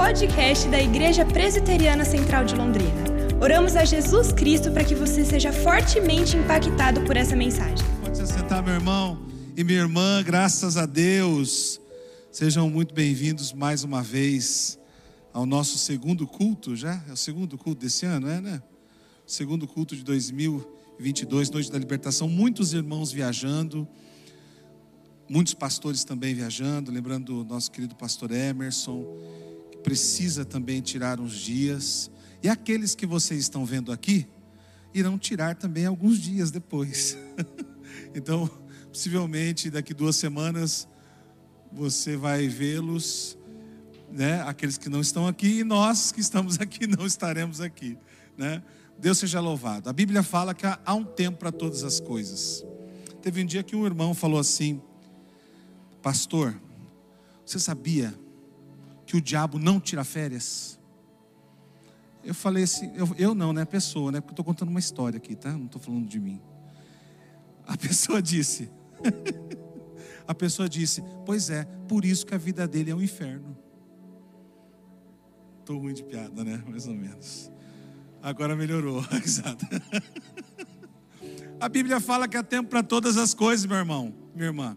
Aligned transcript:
podcast 0.00 0.66
da 0.70 0.80
Igreja 0.80 1.26
Presbiteriana 1.26 2.06
Central 2.06 2.46
de 2.46 2.54
Londrina. 2.54 3.04
Oramos 3.38 3.76
a 3.76 3.84
Jesus 3.84 4.32
Cristo 4.32 4.72
para 4.72 4.82
que 4.82 4.94
você 4.94 5.26
seja 5.26 5.52
fortemente 5.52 6.38
impactado 6.38 7.02
por 7.02 7.18
essa 7.18 7.36
mensagem. 7.36 7.86
Pode 8.02 8.16
se 8.16 8.62
meu 8.64 8.74
irmão 8.74 9.26
e 9.54 9.62
minha 9.62 9.80
irmã, 9.80 10.22
graças 10.22 10.78
a 10.78 10.86
Deus. 10.86 11.78
Sejam 12.32 12.70
muito 12.70 12.94
bem-vindos 12.94 13.52
mais 13.52 13.84
uma 13.84 14.02
vez 14.02 14.78
ao 15.34 15.44
nosso 15.44 15.76
segundo 15.76 16.26
culto, 16.26 16.74
já? 16.74 17.04
É 17.06 17.12
o 17.12 17.16
segundo 17.16 17.58
culto 17.58 17.82
desse 17.82 18.06
ano, 18.06 18.26
é, 18.26 18.40
né? 18.40 18.62
Segundo 19.26 19.68
culto 19.68 19.94
de 19.94 20.02
2022, 20.02 21.50
Noite 21.50 21.70
da 21.70 21.78
Libertação. 21.78 22.26
Muitos 22.26 22.72
irmãos 22.72 23.12
viajando, 23.12 23.86
muitos 25.28 25.52
pastores 25.52 26.04
também 26.04 26.34
viajando. 26.34 26.90
Lembrando 26.90 27.44
do 27.44 27.44
nosso 27.44 27.70
querido 27.70 27.94
pastor 27.94 28.30
Emerson, 28.30 29.04
precisa 29.82 30.44
também 30.44 30.80
tirar 30.80 31.20
uns 31.20 31.34
dias. 31.34 32.10
E 32.42 32.48
aqueles 32.48 32.94
que 32.94 33.06
vocês 33.06 33.40
estão 33.40 33.64
vendo 33.64 33.92
aqui, 33.92 34.26
irão 34.94 35.18
tirar 35.18 35.54
também 35.56 35.86
alguns 35.86 36.18
dias 36.18 36.50
depois. 36.50 37.16
então, 38.14 38.50
possivelmente 38.88 39.70
daqui 39.70 39.94
duas 39.94 40.16
semanas, 40.16 40.88
você 41.72 42.16
vai 42.16 42.48
vê-los 42.48 43.38
né? 44.12 44.42
Aqueles 44.42 44.76
que 44.76 44.88
não 44.88 45.00
estão 45.00 45.26
aqui 45.26 45.60
e 45.60 45.64
nós 45.64 46.12
que 46.12 46.20
estamos 46.20 46.60
aqui 46.60 46.86
não 46.86 47.06
estaremos 47.06 47.60
aqui, 47.60 47.96
né? 48.36 48.62
Deus 48.98 49.18
seja 49.18 49.40
louvado. 49.40 49.88
A 49.88 49.92
Bíblia 49.92 50.22
fala 50.22 50.54
que 50.54 50.66
há 50.66 50.94
um 50.94 51.04
tempo 51.04 51.38
para 51.38 51.52
todas 51.52 51.84
as 51.84 52.00
coisas. 52.00 52.64
Teve 53.22 53.42
um 53.42 53.46
dia 53.46 53.62
que 53.62 53.74
um 53.74 53.86
irmão 53.86 54.12
falou 54.12 54.38
assim: 54.38 54.80
Pastor, 56.02 56.60
você 57.44 57.58
sabia 57.58 58.14
que 59.10 59.16
o 59.16 59.20
diabo 59.20 59.58
não 59.58 59.80
tira 59.80 60.04
férias? 60.04 60.78
Eu 62.22 62.32
falei 62.32 62.62
assim, 62.62 62.92
eu, 62.94 63.08
eu 63.18 63.34
não, 63.34 63.52
né? 63.52 63.64
Pessoa, 63.64 64.12
né? 64.12 64.20
Porque 64.20 64.30
eu 64.30 64.34
estou 64.34 64.44
contando 64.44 64.68
uma 64.68 64.78
história 64.78 65.16
aqui, 65.16 65.34
tá? 65.34 65.50
Não 65.50 65.66
estou 65.66 65.82
falando 65.82 66.06
de 66.06 66.20
mim. 66.20 66.40
A 67.66 67.74
pessoa 67.76 68.22
disse, 68.22 68.70
a 70.28 70.32
pessoa 70.32 70.68
disse, 70.68 71.02
pois 71.26 71.50
é, 71.50 71.64
por 71.88 72.04
isso 72.04 72.24
que 72.24 72.36
a 72.36 72.38
vida 72.38 72.68
dele 72.68 72.92
é 72.92 72.94
um 72.94 73.02
inferno. 73.02 73.58
Estou 75.58 75.80
ruim 75.80 75.92
de 75.92 76.04
piada, 76.04 76.44
né? 76.44 76.62
Mais 76.68 76.86
ou 76.86 76.94
menos. 76.94 77.50
Agora 78.22 78.54
melhorou 78.54 79.00
a 79.10 79.16
risada. 79.16 79.66
A 81.58 81.68
Bíblia 81.68 81.98
fala 81.98 82.28
que 82.28 82.36
há 82.36 82.44
tempo 82.44 82.70
para 82.70 82.84
todas 82.84 83.16
as 83.16 83.34
coisas, 83.34 83.66
meu 83.66 83.76
irmão, 83.76 84.14
minha 84.36 84.46
irmã. 84.46 84.76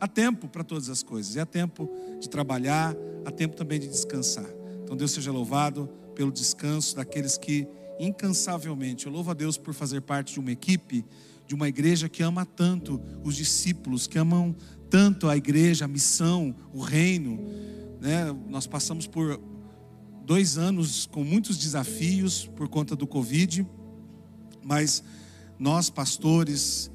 Há 0.00 0.06
tempo 0.06 0.46
para 0.46 0.62
todas 0.62 0.88
as 0.88 1.02
coisas. 1.02 1.34
E 1.34 1.40
há 1.40 1.46
tempo 1.46 1.90
de 2.20 2.28
trabalhar, 2.28 2.94
há 3.24 3.30
tempo 3.30 3.56
também 3.56 3.80
de 3.80 3.88
descansar. 3.88 4.48
Então 4.82 4.96
Deus 4.96 5.10
seja 5.10 5.32
louvado 5.32 5.88
pelo 6.14 6.30
descanso 6.30 6.96
daqueles 6.96 7.36
que 7.36 7.66
incansavelmente. 7.98 9.06
Eu 9.06 9.12
louvo 9.12 9.30
a 9.30 9.34
Deus 9.34 9.56
por 9.56 9.74
fazer 9.74 10.00
parte 10.02 10.34
de 10.34 10.40
uma 10.40 10.52
equipe, 10.52 11.04
de 11.46 11.54
uma 11.54 11.68
igreja 11.68 12.08
que 12.08 12.22
ama 12.22 12.44
tanto 12.44 13.00
os 13.22 13.36
discípulos, 13.36 14.06
que 14.06 14.18
amam 14.18 14.54
tanto 14.90 15.28
a 15.28 15.36
igreja, 15.36 15.84
a 15.84 15.88
missão, 15.88 16.54
o 16.72 16.80
reino. 16.80 17.38
Né? 18.00 18.34
Nós 18.48 18.66
passamos 18.66 19.06
por 19.06 19.40
dois 20.24 20.56
anos 20.56 21.06
com 21.06 21.22
muitos 21.22 21.58
desafios 21.58 22.46
por 22.56 22.68
conta 22.68 22.96
do 22.96 23.06
Covid, 23.06 23.66
mas 24.62 25.02
nós, 25.58 25.90
pastores, 25.90 26.90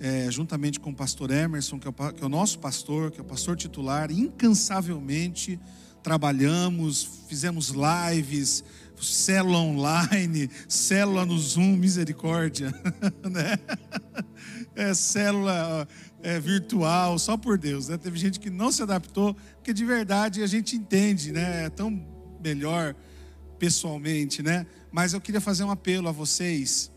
é, 0.00 0.30
juntamente 0.30 0.80
com 0.80 0.90
o 0.90 0.94
pastor 0.94 1.30
Emerson, 1.30 1.78
que 1.78 1.86
é 1.86 1.90
o, 1.90 2.12
que 2.12 2.22
é 2.22 2.26
o 2.26 2.28
nosso 2.28 2.58
pastor, 2.58 3.10
que 3.10 3.20
é 3.20 3.22
o 3.22 3.26
pastor 3.26 3.56
titular, 3.56 4.10
incansavelmente 4.10 5.58
trabalhamos, 6.02 7.22
fizemos 7.26 7.72
lives, 7.72 8.62
célula 9.00 9.58
online, 9.58 10.50
célula 10.68 11.24
no 11.24 11.38
Zoom, 11.38 11.76
misericórdia, 11.76 12.70
né? 13.30 13.58
É 14.76 14.92
célula 14.92 15.88
é, 16.22 16.38
virtual, 16.38 17.18
só 17.18 17.36
por 17.36 17.56
Deus, 17.56 17.88
né? 17.88 17.96
Teve 17.96 18.18
gente 18.18 18.38
que 18.38 18.50
não 18.50 18.70
se 18.70 18.82
adaptou, 18.82 19.34
porque 19.56 19.72
de 19.72 19.84
verdade 19.84 20.42
a 20.42 20.46
gente 20.46 20.76
entende, 20.76 21.32
né? 21.32 21.64
É 21.64 21.70
tão 21.70 22.06
melhor 22.42 22.94
pessoalmente, 23.58 24.42
né? 24.42 24.66
Mas 24.92 25.14
eu 25.14 25.20
queria 25.20 25.40
fazer 25.40 25.64
um 25.64 25.70
apelo 25.70 26.08
a 26.08 26.12
vocês 26.12 26.90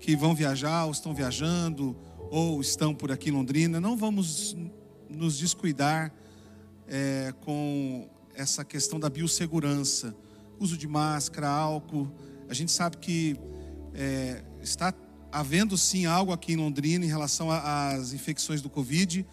que 0.00 0.16
vão 0.16 0.34
viajar, 0.34 0.86
ou 0.86 0.92
estão 0.92 1.14
viajando, 1.14 1.94
ou 2.30 2.60
estão 2.60 2.94
por 2.94 3.10
aqui 3.10 3.30
em 3.30 3.32
Londrina. 3.32 3.80
Não 3.80 3.96
vamos 3.96 4.56
nos 5.08 5.38
descuidar 5.38 6.12
é, 6.86 7.32
com 7.40 8.08
essa 8.34 8.64
questão 8.64 9.00
da 9.00 9.10
biossegurança, 9.10 10.14
uso 10.58 10.76
de 10.76 10.86
máscara, 10.86 11.48
álcool. 11.48 12.10
A 12.48 12.54
gente 12.54 12.72
sabe 12.72 12.96
que 12.98 13.36
é, 13.94 14.42
está 14.62 14.94
havendo 15.30 15.76
sim 15.76 16.06
algo 16.06 16.32
aqui 16.32 16.52
em 16.52 16.56
Londrina 16.56 17.04
em 17.04 17.08
relação 17.08 17.50
às 17.50 18.12
infecções 18.12 18.62
do 18.62 18.70
Covid, 18.70 19.26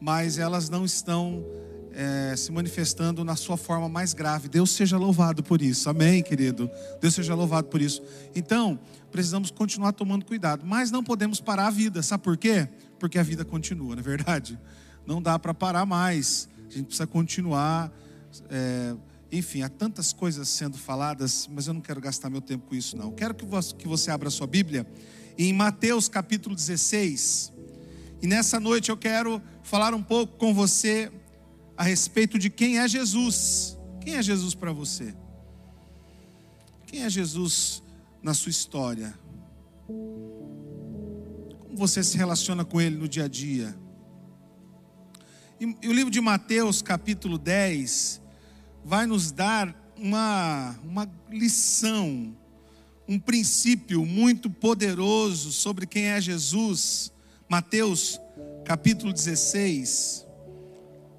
mas 0.00 0.38
elas 0.38 0.68
não 0.68 0.84
estão 0.84 1.44
é, 1.92 2.34
se 2.36 2.52
manifestando 2.52 3.24
na 3.24 3.36
sua 3.36 3.56
forma 3.56 3.88
mais 3.88 4.12
grave. 4.12 4.48
Deus 4.48 4.70
seja 4.70 4.96
louvado 4.96 5.42
por 5.42 5.60
isso. 5.60 5.88
Amém, 5.88 6.22
querido? 6.22 6.70
Deus 7.00 7.14
seja 7.14 7.34
louvado 7.34 7.68
por 7.68 7.80
isso. 7.80 8.02
Então, 8.34 8.78
precisamos 9.10 9.50
continuar 9.50 9.92
tomando 9.92 10.24
cuidado, 10.24 10.64
mas 10.64 10.90
não 10.90 11.02
podemos 11.02 11.40
parar 11.40 11.66
a 11.66 11.70
vida. 11.70 12.02
Sabe 12.02 12.22
por 12.22 12.36
quê? 12.36 12.68
Porque 12.98 13.18
a 13.18 13.22
vida 13.22 13.44
continua, 13.44 13.94
não 13.94 14.00
é 14.00 14.02
verdade? 14.02 14.58
Não 15.06 15.20
dá 15.20 15.38
para 15.38 15.54
parar 15.54 15.86
mais. 15.86 16.46
A 16.68 16.72
gente 16.74 16.84
precisa 16.84 17.06
continuar. 17.06 17.90
É, 18.50 18.94
enfim, 19.32 19.62
há 19.62 19.68
tantas 19.68 20.12
coisas 20.12 20.48
sendo 20.48 20.76
faladas, 20.76 21.48
mas 21.50 21.66
eu 21.66 21.74
não 21.74 21.80
quero 21.80 22.00
gastar 22.00 22.28
meu 22.28 22.40
tempo 22.40 22.68
com 22.68 22.74
isso, 22.74 22.96
não. 22.96 23.10
Quero 23.10 23.34
que 23.34 23.88
você, 23.88 24.10
abra 24.10 24.28
sua 24.28 24.46
Bíblia 24.46 24.86
em 25.38 25.52
Mateus 25.52 26.08
capítulo 26.08 26.54
16. 26.54 27.52
E 28.20 28.26
nessa 28.26 28.60
noite 28.60 28.90
eu 28.90 28.96
quero 28.96 29.40
falar 29.62 29.94
um 29.94 30.02
pouco 30.02 30.36
com 30.36 30.52
você 30.52 31.10
a 31.76 31.82
respeito 31.82 32.38
de 32.38 32.50
quem 32.50 32.78
é 32.78 32.86
Jesus. 32.86 33.78
Quem 34.00 34.16
é 34.16 34.22
Jesus 34.22 34.54
para 34.54 34.72
você? 34.72 35.14
Quem 36.86 37.04
é 37.04 37.10
Jesus 37.10 37.82
na 38.22 38.34
sua 38.34 38.50
história? 38.50 39.18
Como 39.86 41.76
você 41.76 42.02
se 42.02 42.16
relaciona 42.16 42.64
com 42.64 42.80
Ele 42.80 42.96
no 42.96 43.08
dia 43.08 43.24
a 43.24 43.28
dia? 43.28 43.76
E, 45.60 45.66
o 45.86 45.92
livro 45.92 46.10
de 46.10 46.20
Mateus, 46.20 46.80
capítulo 46.80 47.36
10, 47.36 48.22
vai 48.84 49.06
nos 49.06 49.30
dar 49.30 49.74
uma, 49.96 50.78
uma 50.82 51.10
lição, 51.30 52.34
um 53.06 53.18
princípio 53.18 54.06
muito 54.06 54.48
poderoso 54.48 55.52
sobre 55.52 55.86
quem 55.86 56.06
é 56.06 56.20
Jesus. 56.20 57.12
Mateus, 57.48 58.18
capítulo 58.64 59.12
16. 59.12 60.26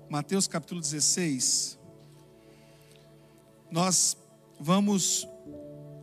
Mateus 0.10 0.48
capítulo 0.48 0.82
16. 0.82 1.80
Nós 3.72 4.18
vamos 4.60 5.28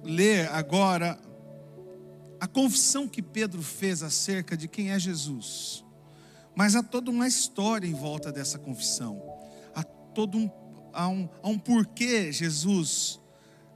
ler 0.08 0.48
agora 0.52 1.19
a 2.41 2.46
confissão 2.46 3.06
que 3.06 3.20
Pedro 3.20 3.62
fez 3.62 4.02
acerca 4.02 4.56
de 4.56 4.66
quem 4.66 4.91
é 4.91 4.98
Jesus. 4.98 5.84
Mas 6.56 6.74
há 6.74 6.82
toda 6.82 7.10
uma 7.10 7.28
história 7.28 7.86
em 7.86 7.92
volta 7.92 8.32
dessa 8.32 8.58
confissão. 8.58 9.22
Há 9.74 9.84
todo 9.84 10.38
um, 10.38 10.50
há 10.94 11.08
um, 11.08 11.28
há 11.42 11.48
um 11.48 11.58
porquê 11.58 12.32
Jesus 12.32 13.20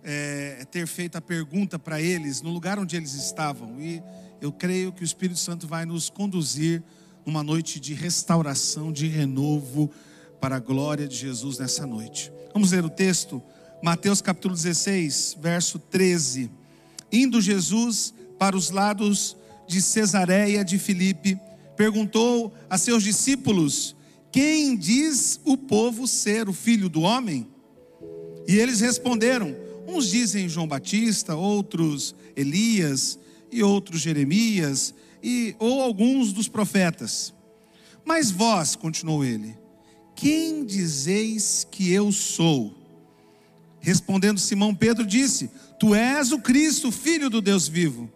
é, 0.03 0.65
ter 0.71 0.87
feito 0.87 1.17
a 1.17 1.21
pergunta 1.21 1.79
para 1.79 2.01
eles 2.01 2.41
no 2.41 2.51
lugar 2.51 2.79
onde 2.79 2.97
eles 2.97 3.13
estavam. 3.13 3.79
E 3.79 4.03
eu 4.41 4.51
creio 4.51 4.91
que 4.91 5.03
o 5.03 5.05
Espírito 5.05 5.39
Santo 5.39 5.69
vai 5.69 5.85
nos 5.85 6.09
conduzir 6.09 6.83
numa 7.27 7.43
noite 7.43 7.79
de 7.79 7.93
restauração, 7.93 8.91
de 8.91 9.07
renovo, 9.07 9.91
para 10.41 10.57
a 10.57 10.61
glória 10.61 11.07
de 11.07 11.15
Jesus 11.15 11.59
nessa 11.59 11.87
noite. 11.87 12.33
Vamos 12.53 12.73
ler 12.73 12.85
o 12.85 12.91
texto, 12.91 13.41
Mateus 13.83 14.21
capítulo 14.21 14.55
16, 14.55 15.39
verso 15.41 15.77
13. 15.77 16.49
Indo 17.11 17.41
Jesus 17.41 18.15
para 18.39 18.57
os 18.57 18.71
lados 18.71 19.37
de 19.67 19.83
Cesareia 19.83 20.65
de 20.65 20.79
Filipe, 20.79 21.37
perguntou 21.77 22.55
a 22.71 22.79
seus 22.79 23.03
discípulos: 23.03 23.97
Quem 24.31 24.77
diz 24.77 25.41
o 25.45 25.57
povo 25.57 26.07
ser 26.07 26.49
o 26.49 26.53
filho 26.53 26.89
do 26.89 27.01
homem? 27.01 27.49
E 28.47 28.57
eles 28.57 28.79
responderam: 28.79 29.53
Uns 29.89 30.09
dizem 30.09 30.49
João 30.49 30.69
Batista, 30.69 31.35
outros 31.35 32.15
Elias, 32.37 33.19
e 33.51 33.65
outros 33.65 34.01
Jeremias, 34.01 34.95
e 35.21 35.57
ou 35.59 35.83
alguns 35.83 36.33
dos 36.33 36.47
profetas. 36.47 37.35
Mas 38.05 38.31
vós, 38.31 38.77
continuou 38.77 39.25
ele, 39.25 39.59
quem 40.15 40.65
dizeis 40.65 41.67
que 41.69 41.93
eu 41.93 42.13
sou? 42.13 42.82
Respondendo 43.83 44.39
Simão 44.39 44.75
Pedro 44.75 45.05
disse: 45.05 45.51
Tu 45.79 45.95
és 45.95 46.33
o 46.33 46.39
Cristo, 46.39 46.91
filho 46.91 47.29
do 47.29 47.43
Deus 47.43 47.69
vivo. 47.69 48.11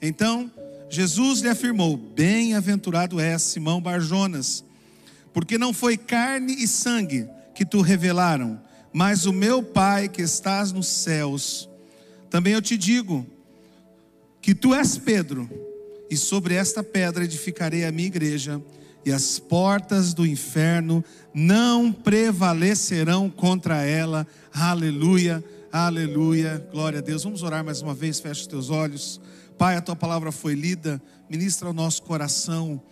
Então 0.00 0.50
Jesus 0.88 1.40
lhe 1.40 1.48
afirmou: 1.48 1.96
Bem-aventurado 1.96 3.18
és, 3.18 3.42
Simão 3.42 3.80
Barjonas, 3.80 4.62
porque 5.32 5.58
não 5.58 5.72
foi 5.72 5.96
carne 5.96 6.54
e 6.62 6.68
sangue 6.68 7.26
que 7.54 7.64
tu 7.64 7.80
revelaram, 7.80 8.60
Mas 8.92 9.24
o 9.24 9.32
meu 9.32 9.62
Pai 9.62 10.08
que 10.08 10.22
estás 10.22 10.70
nos 10.70 10.86
céus, 10.86 11.68
também 12.30 12.52
eu 12.52 12.62
te 12.62 12.76
digo, 12.76 13.26
que 14.42 14.54
tu 14.54 14.74
és 14.74 14.98
Pedro, 14.98 15.48
e 16.10 16.16
sobre 16.16 16.54
esta 16.54 16.82
pedra 16.82 17.24
edificarei 17.24 17.84
a 17.84 17.90
minha 17.90 18.06
igreja, 18.06 18.62
e 19.06 19.12
as 19.12 19.38
portas 19.38 20.12
do 20.12 20.26
inferno 20.26 21.02
não 21.32 21.92
prevalecerão 21.92 23.30
contra 23.30 23.84
ela. 23.84 24.26
Aleluia, 24.52 25.44
aleluia, 25.72 26.68
glória 26.72 26.98
a 26.98 27.02
Deus. 27.02 27.22
Vamos 27.22 27.44
orar 27.44 27.64
mais 27.64 27.80
uma 27.80 27.94
vez, 27.94 28.18
fecha 28.18 28.40
os 28.40 28.46
teus 28.48 28.68
olhos. 28.68 29.20
Pai, 29.56 29.76
a 29.76 29.80
tua 29.80 29.94
palavra 29.94 30.32
foi 30.32 30.54
lida, 30.54 31.00
ministra 31.30 31.68
ao 31.68 31.72
nosso 31.72 32.02
coração 32.02 32.82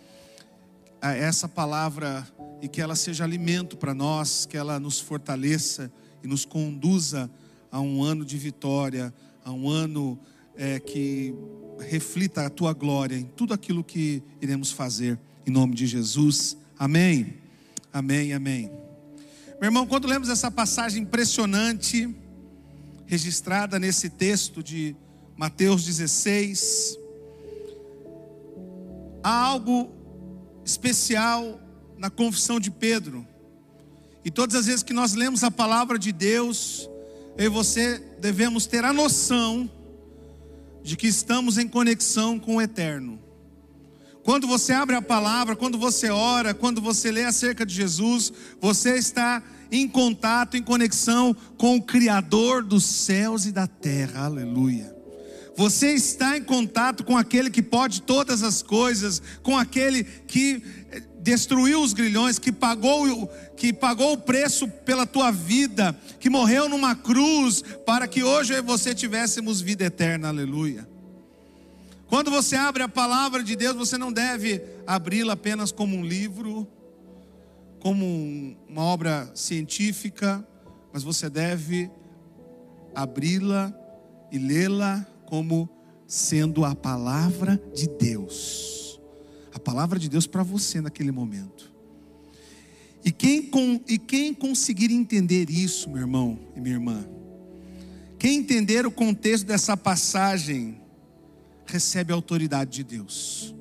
essa 1.01 1.47
palavra 1.47 2.25
e 2.61 2.67
que 2.67 2.81
ela 2.81 2.95
seja 2.95 3.23
alimento 3.23 3.75
para 3.77 3.93
nós, 3.93 4.45
que 4.45 4.57
ela 4.57 4.79
nos 4.79 4.99
fortaleça 4.99 5.91
e 6.23 6.27
nos 6.27 6.45
conduza 6.45 7.29
a 7.69 7.79
um 7.81 8.01
ano 8.01 8.23
de 8.23 8.37
vitória, 8.37 9.13
a 9.43 9.51
um 9.51 9.69
ano 9.69 10.17
é, 10.55 10.79
que 10.79 11.35
reflita 11.77 12.45
a 12.45 12.49
tua 12.49 12.73
glória 12.73 13.17
em 13.17 13.25
tudo 13.25 13.53
aquilo 13.53 13.83
que 13.83 14.23
iremos 14.41 14.71
fazer, 14.71 15.19
em 15.45 15.51
nome 15.51 15.75
de 15.75 15.85
Jesus. 15.85 16.57
Amém. 16.77 17.35
Amém, 17.93 18.33
amém. 18.33 18.71
Meu 19.59 19.67
irmão, 19.67 19.85
quando 19.85 20.07
lemos 20.07 20.29
essa 20.29 20.49
passagem 20.49 21.03
impressionante, 21.03 22.13
registrada 23.05 23.79
nesse 23.79 24.09
texto 24.09 24.63
de 24.63 24.95
Mateus 25.37 25.85
16, 25.85 26.97
há 29.23 29.29
algo 29.29 29.91
especial 30.65 31.59
na 31.97 32.09
confissão 32.09 32.59
de 32.59 32.71
Pedro. 32.71 33.25
E 34.23 34.31
todas 34.31 34.55
as 34.55 34.65
vezes 34.65 34.83
que 34.83 34.93
nós 34.93 35.13
lemos 35.13 35.43
a 35.43 35.51
palavra 35.51 35.99
de 35.99 36.11
Deus, 36.11 36.89
eu 37.37 37.45
e 37.45 37.49
você 37.49 37.99
devemos 38.19 38.65
ter 38.65 38.83
a 38.83 38.91
noção 38.91 39.69
de 40.83 40.97
que 40.97 41.07
estamos 41.07 41.57
em 41.57 41.67
conexão 41.67 42.39
com 42.39 42.55
o 42.55 42.61
eterno. 42.61 43.19
Quando 44.25 44.47
você 44.47 44.73
abre 44.73 44.95
a 44.95 45.03
palavra, 45.03 45.55
quando 45.55 45.77
você 45.77 46.09
ora, 46.09 46.51
quando 46.51 46.81
você 46.81 47.11
lê 47.11 47.25
acerca 47.25 47.63
de 47.63 47.75
Jesus, 47.75 48.33
você 48.59 48.97
está 48.97 49.43
em 49.71 49.87
contato, 49.87 50.57
em 50.57 50.63
conexão 50.63 51.35
com 51.59 51.75
o 51.75 51.81
Criador 51.81 52.63
dos 52.63 52.83
céus 52.83 53.45
e 53.45 53.51
da 53.51 53.67
terra. 53.67 54.25
Aleluia. 54.25 54.91
Você 55.55 55.93
está 55.93 56.35
em 56.35 56.43
contato 56.43 57.03
com 57.03 57.15
aquele 57.15 57.51
que 57.51 57.61
pode 57.61 58.01
todas 58.01 58.41
as 58.41 58.63
coisas, 58.63 59.21
com 59.43 59.55
aquele 59.55 60.03
que 60.03 60.59
destruiu 61.21 61.83
os 61.83 61.93
grilhões, 61.93 62.39
que 62.39 62.51
pagou, 62.51 63.27
que 63.55 63.71
pagou 63.71 64.13
o 64.13 64.17
preço 64.17 64.67
pela 64.67 65.05
tua 65.05 65.29
vida, 65.29 65.95
que 66.19 66.31
morreu 66.31 66.67
numa 66.67 66.95
cruz 66.95 67.63
para 67.85 68.07
que 68.07 68.23
hoje 68.23 68.53
eu 68.53 68.57
e 68.57 68.61
você 68.63 68.95
tivéssemos 68.95 69.61
vida 69.61 69.85
eterna. 69.85 70.29
Aleluia. 70.29 70.94
Quando 72.15 72.31
você 72.31 72.55
abre 72.55 72.81
a 72.81 72.87
palavra 72.87 73.43
de 73.43 73.57
Deus, 73.57 73.75
você 73.75 73.97
não 73.97 74.09
deve 74.09 74.61
abri-la 74.87 75.33
apenas 75.33 75.69
como 75.69 75.97
um 75.97 76.01
livro, 76.01 76.65
como 77.77 78.55
uma 78.69 78.83
obra 78.83 79.29
científica, 79.35 80.47
mas 80.93 81.03
você 81.03 81.29
deve 81.29 81.91
abri-la 82.95 83.77
e 84.31 84.37
lê-la 84.37 85.05
como 85.25 85.67
sendo 86.07 86.63
a 86.63 86.73
palavra 86.73 87.61
de 87.73 87.85
Deus. 87.89 88.97
A 89.53 89.59
palavra 89.59 89.99
de 89.99 90.07
Deus 90.07 90.25
para 90.25 90.41
você 90.41 90.79
naquele 90.79 91.11
momento. 91.11 91.69
E 93.03 93.11
quem, 93.11 93.41
com, 93.41 93.81
e 93.89 93.97
quem 93.97 94.33
conseguir 94.33 94.89
entender 94.89 95.49
isso, 95.49 95.89
meu 95.89 95.99
irmão 95.99 96.39
e 96.55 96.61
minha 96.61 96.75
irmã, 96.75 97.05
quem 98.17 98.37
entender 98.37 98.85
o 98.85 98.91
contexto 98.91 99.45
dessa 99.45 99.75
passagem, 99.75 100.84
recebe 101.65 102.11
a 102.11 102.15
autoridade 102.15 102.71
de 102.71 102.83
Deus, 102.83 103.55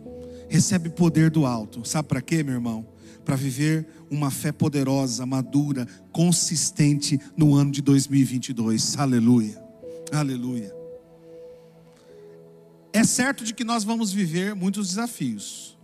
recebe 0.49 0.89
poder 0.91 1.31
do 1.31 1.47
alto. 1.47 1.87
Sabe 1.87 2.09
para 2.09 2.21
quê, 2.21 2.43
meu 2.43 2.55
irmão? 2.55 2.87
Para 3.25 3.37
viver 3.37 3.87
uma 4.11 4.31
fé 4.31 4.53
poderosa, 4.53 5.25
madura, 5.25 5.87
consistente 6.12 7.19
no 7.37 7.55
ano 7.55 7.71
de 7.71 7.81
2022. 7.81 8.99
Aleluia, 8.99 9.62
aleluia. 10.12 10.75
É 12.93 13.03
certo 13.03 13.45
de 13.45 13.53
que 13.53 13.65
nós 13.65 13.83
vamos 13.83 14.12
viver 14.12 14.55
muitos 14.55 14.89
desafios. 14.89 15.77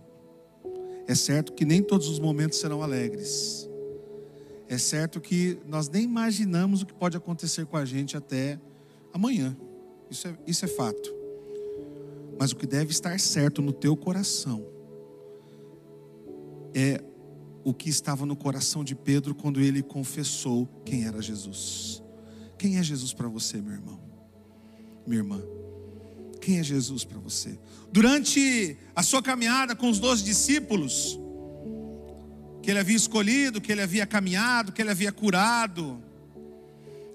É 1.07 1.13
certo 1.15 1.51
que 1.51 1.65
nem 1.65 1.83
todos 1.83 2.07
os 2.07 2.19
momentos 2.19 2.59
serão 2.59 2.81
alegres. 2.81 3.67
É 4.69 4.77
certo 4.77 5.19
que 5.19 5.57
nós 5.67 5.89
nem 5.89 6.03
imaginamos 6.03 6.81
o 6.81 6.85
que 6.85 6.93
pode 6.93 7.17
acontecer 7.17 7.65
com 7.65 7.75
a 7.75 7.83
gente 7.83 8.15
até 8.15 8.57
amanhã. 9.13 9.57
Isso 10.09 10.25
é, 10.25 10.37
isso 10.47 10.63
é 10.63 10.67
fato. 10.69 11.20
Mas 12.41 12.53
o 12.53 12.55
que 12.55 12.65
deve 12.65 12.89
estar 12.89 13.19
certo 13.19 13.61
no 13.61 13.71
teu 13.71 13.95
coração 13.95 14.65
é 16.73 16.99
o 17.63 17.71
que 17.71 17.87
estava 17.87 18.25
no 18.25 18.35
coração 18.35 18.83
de 18.83 18.95
Pedro 18.95 19.35
quando 19.35 19.61
ele 19.61 19.83
confessou 19.83 20.65
quem 20.83 21.05
era 21.05 21.21
Jesus. 21.21 22.01
Quem 22.57 22.79
é 22.79 22.83
Jesus 22.83 23.13
para 23.13 23.27
você, 23.27 23.61
meu 23.61 23.73
irmão? 23.73 24.01
Minha 25.05 25.19
irmã? 25.19 25.39
Quem 26.41 26.57
é 26.57 26.63
Jesus 26.63 27.03
para 27.03 27.19
você? 27.19 27.59
Durante 27.91 28.75
a 28.95 29.03
sua 29.03 29.21
caminhada 29.21 29.75
com 29.75 29.87
os 29.87 29.99
doze 29.99 30.23
discípulos, 30.23 31.19
que 32.63 32.71
ele 32.71 32.79
havia 32.79 32.97
escolhido, 32.97 33.61
que 33.61 33.71
ele 33.71 33.83
havia 33.83 34.07
caminhado, 34.07 34.71
que 34.71 34.81
ele 34.81 34.89
havia 34.89 35.11
curado, 35.11 36.01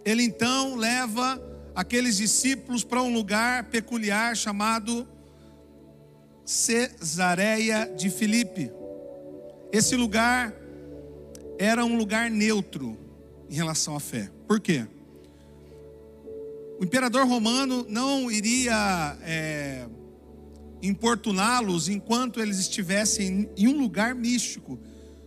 ele 0.05 0.23
então 0.23 0.77
leva 0.77 1.43
aqueles 1.75 2.17
discípulos 2.17 2.85
para 2.85 3.03
um 3.03 3.13
lugar 3.13 3.65
peculiar 3.65 4.37
chamado 4.37 5.16
Cesareia 6.47 7.93
de 7.97 8.09
Filipe. 8.09 8.71
Esse 9.73 9.97
lugar 9.97 10.55
era 11.59 11.85
um 11.85 11.99
lugar 11.99 12.31
neutro 12.31 12.97
em 13.51 13.55
relação 13.55 13.97
à 13.97 14.01
fé. 14.01 14.31
Por 14.47 14.61
quê? 14.61 14.87
O 16.79 16.85
imperador 16.85 17.27
romano 17.27 17.85
não 17.89 18.31
iria 18.31 19.19
é, 19.23 19.87
importuná-los 20.81 21.89
enquanto 21.89 22.41
eles 22.41 22.61
estivessem 22.61 23.51
em 23.57 23.67
um 23.67 23.81
lugar 23.81 24.15
místico. 24.15 24.79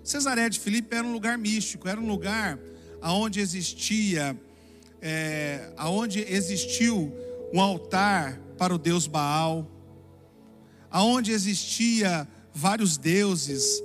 Cesaré 0.01 0.47
de 0.47 0.57
Filipe 0.57 0.95
era 0.95 1.05
um 1.05 1.11
lugar 1.11 1.37
místico, 1.37 1.89
era 1.89 1.99
um 1.99 2.07
lugar 2.07 2.57
aonde 3.01 3.41
existia, 3.41 4.39
é, 5.01 5.73
aonde 5.75 6.21
existiu 6.21 7.13
um 7.53 7.59
altar 7.59 8.39
para 8.57 8.73
o 8.73 8.77
deus 8.77 9.05
Baal, 9.05 9.69
aonde 10.91 11.31
existia 11.31 12.27
vários 12.53 12.97
deuses, 12.97 13.81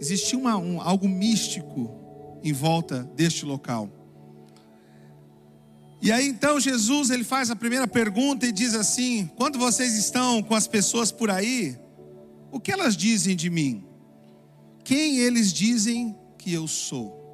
existia 0.00 0.38
uma, 0.38 0.56
um, 0.56 0.80
algo 0.80 1.08
místico 1.08 1.90
em 2.42 2.52
volta 2.52 3.02
deste 3.14 3.44
local. 3.44 3.90
E 6.00 6.12
aí 6.12 6.28
então 6.28 6.60
Jesus 6.60 7.10
ele 7.10 7.24
faz 7.24 7.50
a 7.50 7.56
primeira 7.56 7.86
pergunta 7.88 8.46
e 8.46 8.52
diz 8.52 8.74
assim: 8.74 9.30
quando 9.36 9.58
vocês 9.58 9.96
estão 9.96 10.42
com 10.42 10.54
as 10.54 10.66
pessoas 10.66 11.10
por 11.10 11.30
aí, 11.30 11.78
o 12.50 12.60
que 12.60 12.70
elas 12.70 12.96
dizem 12.96 13.34
de 13.34 13.50
mim? 13.50 13.84
Quem 14.84 15.18
eles 15.18 15.52
dizem 15.52 16.16
que 16.38 16.52
eu 16.52 16.68
sou? 16.68 17.24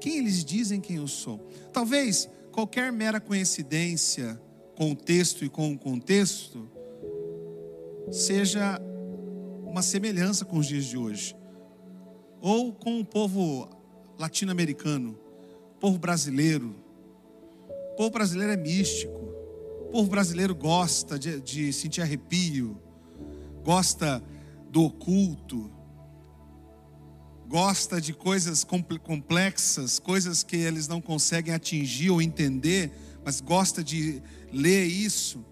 Quem 0.00 0.16
eles 0.16 0.44
dizem 0.44 0.80
quem 0.80 0.96
eu 0.96 1.06
sou? 1.06 1.38
Talvez 1.72 2.28
qualquer 2.50 2.90
mera 2.90 3.20
coincidência 3.20 4.40
com 4.74 4.92
o 4.92 4.96
texto 4.96 5.44
e 5.44 5.48
com 5.48 5.72
o 5.72 5.78
contexto 5.78 6.68
seja 8.10 8.80
uma 9.64 9.82
semelhança 9.82 10.44
com 10.44 10.58
os 10.58 10.66
dias 10.66 10.84
de 10.84 10.96
hoje, 10.96 11.36
ou 12.40 12.72
com 12.72 13.00
o 13.00 13.04
povo 13.04 13.68
latino-americano, 14.18 15.18
povo 15.78 15.98
brasileiro, 15.98 16.74
povo 17.96 18.10
brasileiro 18.10 18.52
é 18.52 18.56
místico. 18.56 19.30
O 19.82 19.92
povo 19.92 20.10
brasileiro 20.10 20.54
gosta 20.54 21.18
de, 21.18 21.40
de 21.40 21.72
sentir 21.72 22.00
arrepio, 22.00 22.80
gosta 23.64 24.22
do 24.70 24.84
oculto, 24.84 25.70
gosta 27.48 28.00
de 28.00 28.12
coisas 28.12 28.64
complexas, 29.02 29.98
coisas 29.98 30.44
que 30.44 30.56
eles 30.56 30.86
não 30.86 31.00
conseguem 31.00 31.52
atingir 31.52 32.10
ou 32.10 32.22
entender, 32.22 32.92
mas 33.24 33.40
gosta 33.40 33.82
de 33.82 34.22
ler 34.52 34.84
isso. 34.84 35.44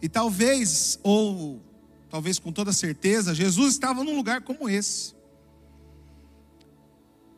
E 0.00 0.08
talvez, 0.08 0.98
ou 1.02 1.60
talvez 2.10 2.38
com 2.38 2.52
toda 2.52 2.72
certeza, 2.72 3.34
Jesus 3.34 3.72
estava 3.72 4.02
num 4.02 4.16
lugar 4.16 4.42
como 4.42 4.68
esse. 4.68 5.14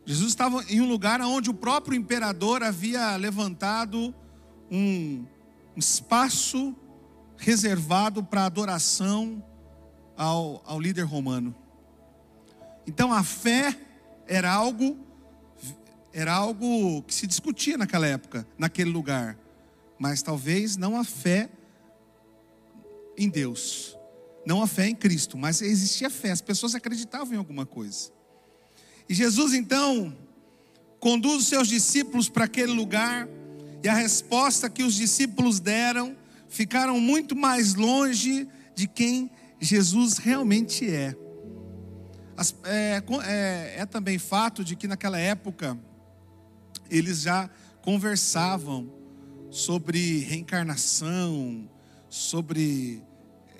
Jesus 0.05 0.31
estava 0.31 0.65
em 0.69 0.81
um 0.81 0.89
lugar 0.89 1.21
onde 1.21 1.51
o 1.51 1.55
próprio 1.55 1.97
imperador 1.97 2.63
havia 2.63 3.15
levantado 3.17 4.13
um 4.71 5.25
espaço 5.77 6.75
reservado 7.37 8.25
para 8.25 8.47
adoração 8.47 9.45
ao, 10.17 10.63
ao 10.65 10.81
líder 10.81 11.03
romano. 11.03 11.55
Então 12.87 13.13
a 13.13 13.23
fé 13.23 13.79
era 14.27 14.51
algo 14.51 14.99
era 16.15 16.33
algo 16.35 17.03
que 17.05 17.15
se 17.15 17.27
discutia 17.27 17.79
naquela 17.79 18.07
época, 18.07 18.47
naquele 18.59 18.91
lugar, 18.91 19.39
mas 19.99 20.21
talvez 20.21 20.77
não 20.77 20.95
a 20.95 21.05
fé 21.05 21.49
em 23.17 23.31
Deus, 23.31 23.97
não 24.45 24.63
a 24.63 24.67
fé 24.67 24.89
em 24.89 24.95
Cristo, 24.95 25.37
mas 25.39 25.63
existia 25.63 26.11
fé, 26.11 26.31
as 26.31 26.41
pessoas 26.41 26.75
acreditavam 26.75 27.35
em 27.35 27.39
alguma 27.39 27.65
coisa. 27.65 28.11
E 29.09 29.15
Jesus 29.15 29.55
então 29.55 30.17
conduz 30.99 31.43
os 31.43 31.49
seus 31.49 31.69
discípulos 31.69 32.29
para 32.29 32.45
aquele 32.45 32.73
lugar, 32.73 33.29
e 33.83 33.89
a 33.89 33.95
resposta 33.95 34.71
que 34.71 34.83
os 34.83 34.95
discípulos 34.95 35.59
deram 35.59 36.17
ficaram 36.49 37.01
muito 37.01 37.35
mais 37.35 37.75
longe 37.75 38.47
de 38.75 38.87
quem 38.87 39.31
Jesus 39.61 40.19
realmente 40.19 40.89
é. 40.89 41.17
As, 42.37 42.55
é, 42.65 43.03
é, 43.25 43.75
é 43.79 43.87
também 43.87 44.19
fato 44.19 44.65
de 44.65 44.77
que 44.77 44.87
naquela 44.87 45.19
época 45.19 45.79
eles 46.91 47.23
já 47.23 47.51
conversavam 47.81 48.93
sobre 49.51 50.19
reencarnação, 50.21 51.69
sobre 52.09 53.03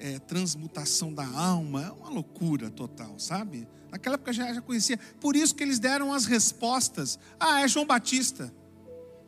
é, 0.03 0.19
transmutação 0.19 1.15
da 1.15 1.25
alma, 1.25 1.85
é 1.87 1.91
uma 1.93 2.11
loucura 2.11 2.69
total, 2.69 3.21
sabe? 3.21 3.69
Naquela 3.89 4.17
época 4.17 4.33
já, 4.33 4.53
já 4.53 4.61
conhecia, 4.61 4.99
por 5.21 5.37
isso 5.37 5.55
que 5.55 5.63
eles 5.63 5.79
deram 5.79 6.13
as 6.13 6.25
respostas. 6.25 7.21
Ah, 7.39 7.61
é 7.61 7.69
João 7.69 7.87
Batista. 7.87 8.53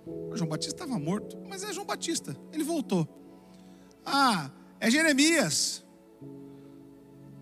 O 0.04 0.37
João 0.37 0.50
Batista 0.50 0.75
estava 0.75 0.99
morto, 0.99 1.40
mas 1.49 1.62
é 1.62 1.73
João 1.73 1.87
Batista, 1.87 2.37
ele 2.52 2.64
voltou. 2.64 3.09
Ah, 4.04 4.50
é 4.81 4.90
Jeremias. 4.90 5.85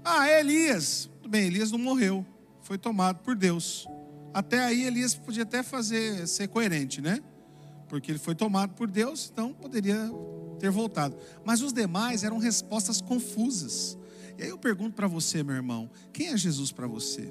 Ah, 0.05 0.29
é 0.29 0.41
Elias. 0.41 1.09
Tudo 1.23 1.31
bem, 1.31 1.47
Elias 1.47 1.73
não 1.73 1.79
morreu, 1.79 2.27
foi 2.61 2.77
tomado 2.77 3.21
por 3.21 3.35
Deus. 3.35 3.89
Até 4.35 4.61
aí 4.61 4.85
Elias 4.85 5.15
podia 5.15 5.45
até 5.45 5.63
fazer 5.63 6.29
ser 6.29 6.49
coerente, 6.49 7.01
né? 7.01 7.19
Porque 7.93 8.11
ele 8.11 8.19
foi 8.19 8.35
tomado 8.35 8.73
por 8.73 8.91
Deus, 8.91 9.29
então 9.31 9.53
poderia 9.53 10.11
ter 10.59 10.71
voltado. 10.71 11.15
Mas 11.45 11.61
os 11.61 11.75
demais 11.75 12.25
eram 12.25 12.39
respostas 12.39 13.03
confusas. 13.03 13.99
E 14.39 14.45
aí 14.45 14.49
eu 14.49 14.57
pergunto 14.57 14.97
para 14.97 15.07
você, 15.07 15.43
meu 15.43 15.55
irmão, 15.55 15.91
quem 16.11 16.29
é 16.29 16.37
Jesus 16.39 16.73
para 16.73 16.87
você? 16.87 17.31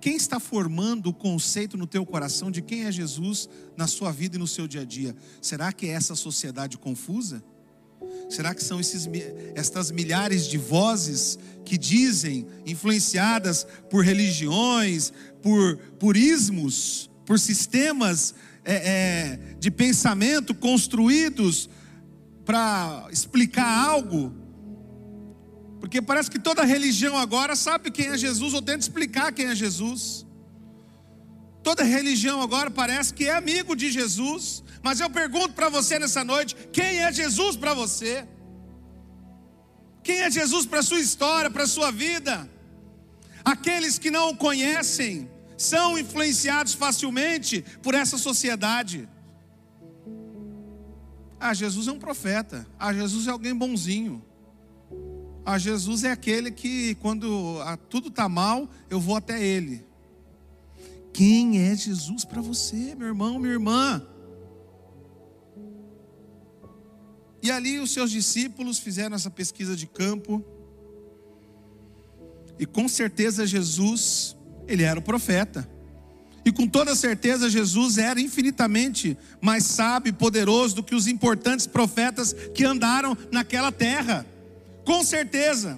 Quem 0.00 0.14
está 0.14 0.38
formando 0.38 1.08
o 1.08 1.12
conceito 1.12 1.76
no 1.76 1.88
teu 1.88 2.06
coração 2.06 2.52
de 2.52 2.62
quem 2.62 2.84
é 2.84 2.92
Jesus 2.92 3.48
na 3.76 3.88
sua 3.88 4.12
vida 4.12 4.36
e 4.36 4.38
no 4.38 4.46
seu 4.46 4.68
dia 4.68 4.82
a 4.82 4.84
dia? 4.84 5.16
Será 5.42 5.72
que 5.72 5.86
é 5.86 5.90
essa 5.90 6.14
sociedade 6.14 6.78
confusa? 6.78 7.42
Será 8.30 8.54
que 8.54 8.62
são 8.62 8.78
esses, 8.78 9.08
estas 9.56 9.90
milhares 9.90 10.46
de 10.46 10.56
vozes 10.56 11.36
que 11.64 11.76
dizem, 11.76 12.46
influenciadas 12.64 13.66
por 13.90 14.04
religiões, 14.04 15.12
por, 15.42 15.78
por 15.98 16.16
ismos, 16.16 17.10
por 17.26 17.38
sistemas 17.38 18.34
é, 18.64 18.74
é, 18.74 19.36
de 19.58 19.70
pensamento 19.70 20.54
construídos 20.54 21.68
para 22.44 23.06
explicar 23.10 23.68
algo? 23.86 24.32
Porque 25.80 26.00
parece 26.00 26.30
que 26.30 26.38
toda 26.38 26.64
religião 26.64 27.18
agora 27.18 27.54
sabe 27.54 27.90
quem 27.90 28.06
é 28.06 28.16
Jesus 28.16 28.54
ou 28.54 28.62
tenta 28.62 28.78
explicar 28.78 29.32
quem 29.32 29.46
é 29.46 29.54
Jesus. 29.54 30.24
Toda 31.62 31.82
religião 31.82 32.40
agora 32.40 32.70
parece 32.70 33.12
que 33.12 33.24
é 33.24 33.34
amigo 33.34 33.74
de 33.74 33.90
Jesus, 33.90 34.62
mas 34.82 35.00
eu 35.00 35.10
pergunto 35.10 35.52
para 35.52 35.68
você 35.68 35.98
nessa 35.98 36.22
noite: 36.22 36.54
quem 36.72 37.00
é 37.00 37.12
Jesus 37.12 37.56
para 37.56 37.74
você? 37.74 38.26
Quem 40.02 40.20
é 40.20 40.30
Jesus 40.30 40.64
para 40.64 40.78
a 40.78 40.82
sua 40.84 41.00
história, 41.00 41.50
para 41.50 41.64
a 41.64 41.66
sua 41.66 41.90
vida? 41.90 42.48
Aqueles 43.44 43.98
que 43.98 44.10
não 44.10 44.30
o 44.30 44.36
conhecem 44.36 45.28
são 45.56 45.98
influenciados 45.98 46.74
facilmente 46.74 47.64
por 47.82 47.94
essa 47.94 48.18
sociedade. 48.18 49.08
Ah, 51.38 51.54
Jesus 51.54 51.88
é 51.88 51.92
um 51.92 51.98
profeta. 51.98 52.66
Ah, 52.78 52.92
Jesus 52.92 53.26
é 53.26 53.30
alguém 53.30 53.54
bonzinho. 53.54 54.24
Ah, 55.44 55.58
Jesus 55.58 56.04
é 56.04 56.10
aquele 56.10 56.50
que, 56.50 56.94
quando 56.96 57.60
ah, 57.62 57.76
tudo 57.76 58.08
está 58.08 58.28
mal, 58.28 58.68
eu 58.90 59.00
vou 59.00 59.16
até 59.16 59.42
Ele. 59.42 59.84
Quem 61.12 61.60
é 61.60 61.74
Jesus 61.74 62.24
para 62.24 62.42
você, 62.42 62.94
meu 62.94 63.06
irmão, 63.06 63.38
minha 63.38 63.52
irmã? 63.52 64.06
E 67.42 67.50
ali 67.50 67.78
os 67.78 67.92
seus 67.92 68.10
discípulos 68.10 68.78
fizeram 68.78 69.14
essa 69.14 69.30
pesquisa 69.30 69.76
de 69.76 69.86
campo. 69.86 70.44
E 72.58 72.66
com 72.66 72.88
certeza 72.88 73.46
Jesus, 73.46 74.35
ele 74.66 74.82
era 74.82 74.98
o 74.98 75.02
profeta. 75.02 75.68
E 76.44 76.52
com 76.52 76.68
toda 76.68 76.94
certeza 76.94 77.50
Jesus 77.50 77.98
era 77.98 78.20
infinitamente 78.20 79.18
mais 79.40 79.64
sábio 79.64 80.10
e 80.10 80.12
poderoso 80.12 80.76
do 80.76 80.82
que 80.82 80.94
os 80.94 81.08
importantes 81.08 81.66
profetas 81.66 82.32
que 82.54 82.64
andaram 82.64 83.18
naquela 83.32 83.72
terra. 83.72 84.24
Com 84.84 85.02
certeza. 85.02 85.76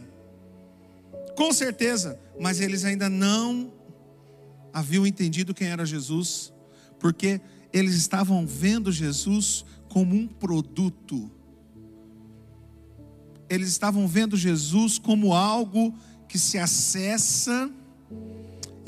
Com 1.35 1.55
certeza. 1.55 2.21
Mas 2.39 2.61
eles 2.61 2.85
ainda 2.85 3.09
não 3.09 3.73
haviam 4.73 5.07
entendido 5.07 5.55
quem 5.55 5.69
era 5.69 5.87
Jesus, 5.87 6.53
porque 7.01 7.41
eles 7.73 7.95
estavam 7.95 8.47
vendo 8.47 8.93
Jesus 8.93 9.65
como 9.89 10.15
um 10.15 10.27
produto. 10.27 11.31
Eles 13.49 13.71
estavam 13.71 14.07
vendo 14.07 14.37
Jesus 14.37 14.99
como 14.99 15.35
algo 15.35 15.95
que 16.29 16.39
se 16.39 16.59
acessa 16.59 17.71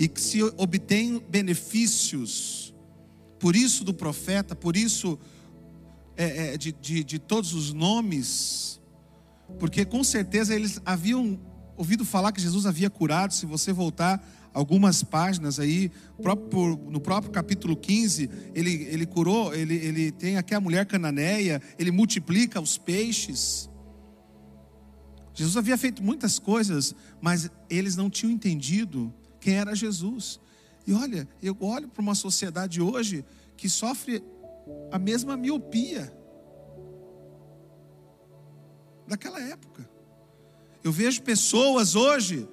e 0.01 0.09
que 0.09 0.19
se 0.19 0.43
obtém 0.57 1.23
benefícios. 1.29 2.75
Por 3.39 3.55
isso 3.55 3.85
do 3.85 3.93
profeta, 3.93 4.57
por 4.57 4.75
isso 4.75 5.19
é, 6.17 6.55
é, 6.55 6.57
de, 6.57 6.73
de, 6.73 7.05
de 7.05 7.19
todos 7.19 7.53
os 7.53 7.75
nomes, 7.75 8.81
porque 9.59 9.85
com 9.85 10.03
certeza 10.03 10.55
eles 10.55 10.81
haviam 10.87 11.39
ouvido 11.77 12.03
falar 12.03 12.33
que 12.33 12.41
Jesus 12.41 12.65
havia 12.65 12.89
curado. 12.89 13.35
Se 13.35 13.45
você 13.45 13.75
voltar 13.75 14.27
algumas 14.55 15.03
páginas 15.03 15.61
aí, 15.61 15.93
no 16.89 16.99
próprio 16.99 17.31
capítulo 17.31 17.77
15, 17.77 18.31
ele, 18.55 18.85
ele 18.85 19.05
curou, 19.05 19.55
ele, 19.55 19.75
ele 19.75 20.13
tem 20.13 20.39
aqui 20.39 20.55
a 20.55 20.61
mulher 20.61 20.87
cananeia, 20.87 21.61
ele 21.79 21.91
multiplica 21.91 22.59
os 22.59 22.79
peixes. 22.79 23.69
Jesus 25.35 25.59
havia 25.59 25.77
feito 25.77 26.03
muitas 26.03 26.39
coisas, 26.39 26.95
mas 27.21 27.51
eles 27.69 27.97
não 27.97 28.09
tinham 28.09 28.33
entendido 28.33 29.13
quem 29.41 29.55
era 29.55 29.75
Jesus. 29.75 30.41
E 30.87 30.93
olha, 30.93 31.29
eu 31.43 31.57
olho 31.61 31.89
para 31.89 32.03
uma 32.03 32.15
sociedade 32.15 32.81
hoje 32.81 33.25
que 33.57 33.69
sofre 33.69 34.23
a 34.91 34.99
mesma 34.99 35.37
miopia 35.37 36.13
daquela 39.07 39.41
época. 39.41 39.89
Eu 40.83 40.93
vejo 40.93 41.23
pessoas 41.23 41.95
hoje 41.95 42.49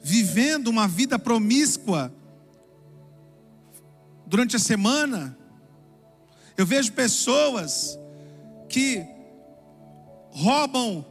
vivendo 0.00 0.68
uma 0.68 0.86
vida 0.86 1.18
promíscua 1.18 2.14
durante 4.26 4.56
a 4.56 4.58
semana. 4.58 5.36
Eu 6.56 6.64
vejo 6.64 6.92
pessoas 6.92 7.98
que 8.68 9.04
roubam 10.30 11.04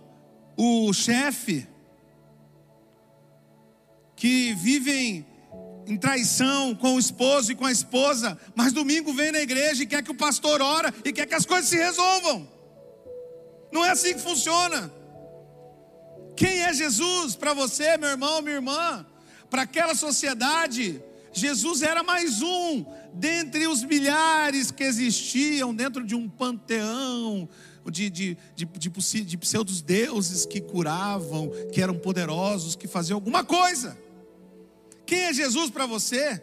o 0.57 0.91
chefe, 0.93 1.67
que 4.15 4.53
vivem 4.53 5.25
em 5.87 5.97
traição 5.97 6.73
com 6.73 6.95
o 6.95 6.99
esposo 6.99 7.51
e 7.51 7.55
com 7.55 7.65
a 7.65 7.71
esposa, 7.71 8.37
mas 8.55 8.73
domingo 8.73 9.13
vem 9.13 9.31
na 9.31 9.39
igreja 9.39 9.83
e 9.83 9.85
quer 9.85 10.03
que 10.03 10.11
o 10.11 10.15
pastor 10.15 10.61
ora 10.61 10.93
e 11.03 11.13
quer 11.13 11.25
que 11.25 11.35
as 11.35 11.45
coisas 11.45 11.69
se 11.69 11.77
resolvam. 11.77 12.49
Não 13.71 13.83
é 13.85 13.91
assim 13.91 14.13
que 14.13 14.21
funciona. 14.21 14.91
Quem 16.35 16.61
é 16.61 16.73
Jesus 16.73 17.35
para 17.35 17.53
você, 17.53 17.97
meu 17.97 18.09
irmão, 18.09 18.41
minha 18.41 18.55
irmã? 18.55 19.05
Para 19.49 19.61
aquela 19.61 19.95
sociedade, 19.95 21.01
Jesus 21.31 21.81
era 21.81 22.03
mais 22.03 22.41
um 22.41 22.85
dentre 23.13 23.67
os 23.67 23.83
milhares 23.83 24.71
que 24.71 24.83
existiam 24.83 25.73
dentro 25.73 26.05
de 26.05 26.15
um 26.15 26.27
panteão 26.27 27.47
de, 27.91 28.09
de, 28.09 28.37
de, 28.55 28.65
de, 28.65 29.23
de 29.23 29.37
pseudos 29.37 29.81
deuses 29.81 30.45
que 30.45 30.59
curavam, 30.59 31.51
que 31.71 31.81
eram 31.81 31.95
poderosos, 31.95 32.75
que 32.75 32.87
faziam 32.87 33.15
alguma 33.15 33.43
coisa. 33.43 33.97
Quem 35.05 35.21
é 35.21 35.33
Jesus 35.33 35.69
para 35.69 35.85
você? 35.85 36.41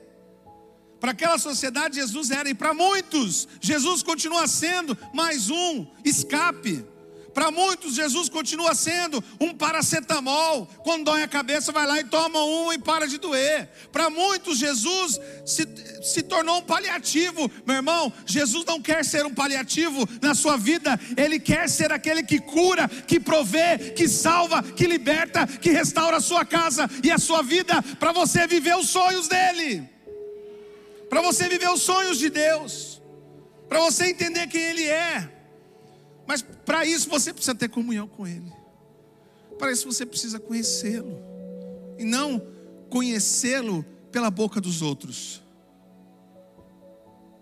Para 1.01 1.11
aquela 1.11 1.39
sociedade, 1.39 1.97
Jesus 1.97 2.31
era, 2.31 2.49
e 2.49 2.55
para 2.55 2.73
muitos, 2.73 3.49
Jesus 3.61 4.03
continua 4.03 4.47
sendo 4.47 4.97
mais 5.13 5.51
um 5.51 5.87
escape 6.05 6.85
Para 7.35 7.51
muitos, 7.51 7.95
Jesus 7.95 8.29
continua 8.29 8.75
sendo 8.75 9.23
um 9.41 9.55
paracetamol. 9.55 10.67
Quando 10.85 11.05
dói 11.05 11.23
a 11.23 11.29
cabeça, 11.29 11.73
vai 11.73 11.87
lá 11.87 11.99
e 11.99 12.05
toma 12.05 12.45
um 12.45 12.73
e 12.73 12.79
para 12.79 13.07
de 13.07 13.19
doer. 13.19 13.69
Para 13.91 14.11
muitos, 14.11 14.59
Jesus 14.59 15.19
se, 15.45 15.67
se 16.03 16.23
tornou 16.23 16.59
um 16.59 16.63
paliativo. 16.63 17.51
Meu 17.67 17.77
irmão, 17.77 18.13
Jesus 18.27 18.65
não 18.67 18.81
quer 18.81 19.05
ser 19.05 19.25
um 19.25 19.35
paliativo 19.35 20.07
na 20.21 20.35
sua 20.35 20.57
vida, 20.57 20.99
ele 21.17 21.41
quer 21.41 21.69
ser 21.69 21.93
aquele 21.93 22.23
que 22.23 22.39
cura, 22.39 22.89
que 22.89 23.19
provê, 23.19 23.79
que 23.97 24.07
salva, 24.07 24.63
que 24.63 24.87
liberta, 24.87 25.47
que 25.47 25.71
restaura 25.71 26.19
a 26.19 26.21
sua 26.21 26.45
casa 26.45 26.89
e 27.03 27.11
a 27.11 27.19
sua 27.19 27.43
vida, 27.43 27.83
para 27.99 28.13
você 28.13 28.47
viver 28.47 28.77
os 28.77 28.89
sonhos 28.89 29.27
dele, 29.27 29.89
para 31.09 31.23
você 31.23 31.49
viver 31.49 31.71
os 31.71 31.83
sonhos 31.83 32.19
de 32.19 32.29
Deus, 32.29 33.01
para 33.69 33.81
você 33.81 34.07
entender 34.07 34.47
quem 34.49 34.61
Ele 34.61 34.85
é. 34.85 35.42
Para 36.65 36.85
isso 36.87 37.09
você 37.09 37.33
precisa 37.33 37.55
ter 37.55 37.69
comunhão 37.69 38.07
com 38.07 38.27
Ele. 38.27 38.53
Para 39.59 39.73
isso 39.73 39.91
você 39.91 40.07
precisa 40.07 40.39
conhecê-lo. 40.39 41.19
E 41.99 42.05
não 42.05 42.41
conhecê-lo 42.89 43.85
pela 44.11 44.31
boca 44.31 44.61
dos 44.61 44.83
outros. 44.83 45.43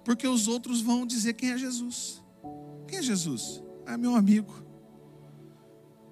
Porque 0.05 0.27
os 0.27 0.49
outros 0.49 0.81
vão 0.81 1.07
dizer 1.07 1.35
quem 1.35 1.50
é 1.50 1.59
Jesus. 1.59 2.23
Quem 2.87 2.99
é 2.99 3.03
Jesus? 3.03 3.62
É 3.87 3.97
meu 3.97 4.15
amigo. 4.15 4.53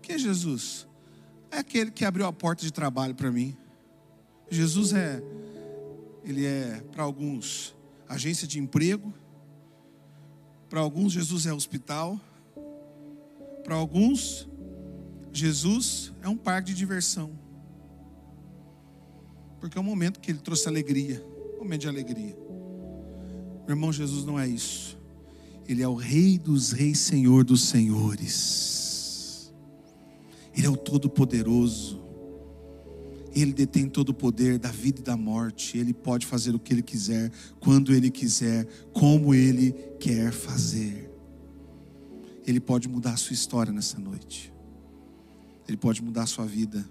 Quem 0.03 0.17
é 0.17 0.19
Jesus? 0.19 0.87
É 1.51 1.59
aquele 1.59 1.91
que 1.91 2.05
abriu 2.05 2.27
a 2.27 2.33
porta 2.33 2.63
de 2.63 2.73
trabalho 2.73 3.15
para 3.15 3.31
mim. 3.31 3.57
Jesus 4.51 4.93
é, 4.93 5.23
ele 6.25 6.45
é 6.45 6.83
para 6.93 7.03
alguns 7.03 7.77
agência 8.09 8.47
de 8.47 8.59
emprego, 8.59 9.13
para 10.69 10.81
alguns 10.81 11.13
Jesus 11.13 11.47
é 11.47 11.53
hospital, 11.53 12.19
para 13.69 13.77
alguns, 13.77 14.49
Jesus 15.31 16.11
é 16.23 16.29
um 16.29 16.39
parque 16.39 16.73
de 16.73 16.75
diversão. 16.75 17.39
Porque 19.61 19.77
é 19.77 19.81
um 19.81 19.85
momento 19.85 20.21
que 20.21 20.31
ele 20.31 20.39
trouxe 20.39 20.67
alegria, 20.67 21.23
um 21.57 21.59
momento 21.59 21.83
de 21.83 21.89
alegria. 21.89 22.35
Meu 23.67 23.77
irmão, 23.77 23.93
Jesus 23.93 24.25
não 24.25 24.41
é 24.41 24.49
isso. 24.49 24.99
Ele 25.69 25.83
é 25.83 25.87
o 25.87 25.95
Rei 25.95 26.39
dos 26.39 26.73
Reis, 26.73 26.99
Senhor 26.99 27.45
dos 27.45 27.61
Senhores. 27.61 29.53
Ele 30.57 30.67
é 30.67 30.71
o 30.71 30.77
Todo-Poderoso. 30.77 32.01
Ele 33.35 33.53
detém 33.53 33.87
todo 33.87 34.09
o 34.09 34.15
poder 34.15 34.59
da 34.59 34.71
vida 34.71 35.01
e 35.01 35.05
da 35.05 35.15
morte. 35.15 35.77
Ele 35.77 35.93
pode 35.93 36.25
fazer 36.25 36.55
o 36.55 36.59
que 36.59 36.73
ele 36.73 36.83
quiser, 36.83 37.31
quando 37.61 37.93
ele 37.93 38.11
quiser, 38.11 38.67
como 38.95 39.35
ele 39.35 39.73
quer 40.01 40.33
fazer. 40.33 41.08
Ele 42.49 42.61
pode 42.61 42.89
mudar 42.89 43.13
a 43.13 43.17
sua 43.19 43.35
história 43.35 43.71
nessa 43.71 43.99
noite. 43.99 44.51
Ele 45.69 45.77
pode 45.77 46.03
mudar 46.03 46.23
a 46.23 46.27
sua 46.27 46.47
vida. 46.47 46.83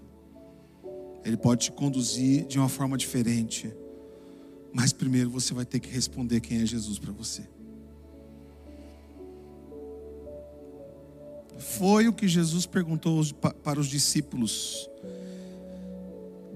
Ele 1.24 1.36
pode 1.36 1.64
te 1.64 1.72
conduzir 1.72 2.46
de 2.46 2.60
uma 2.60 2.68
forma 2.68 2.96
diferente. 2.96 3.74
Mas 4.72 4.92
primeiro 4.92 5.28
você 5.28 5.52
vai 5.52 5.64
ter 5.64 5.80
que 5.80 5.90
responder 5.90 6.40
quem 6.40 6.62
é 6.62 6.64
Jesus 6.64 7.00
para 7.00 7.10
você. 7.10 7.42
Foi 11.58 12.06
o 12.06 12.12
que 12.12 12.28
Jesus 12.28 12.64
perguntou 12.64 13.20
para 13.64 13.80
os 13.80 13.88
discípulos. 13.88 14.88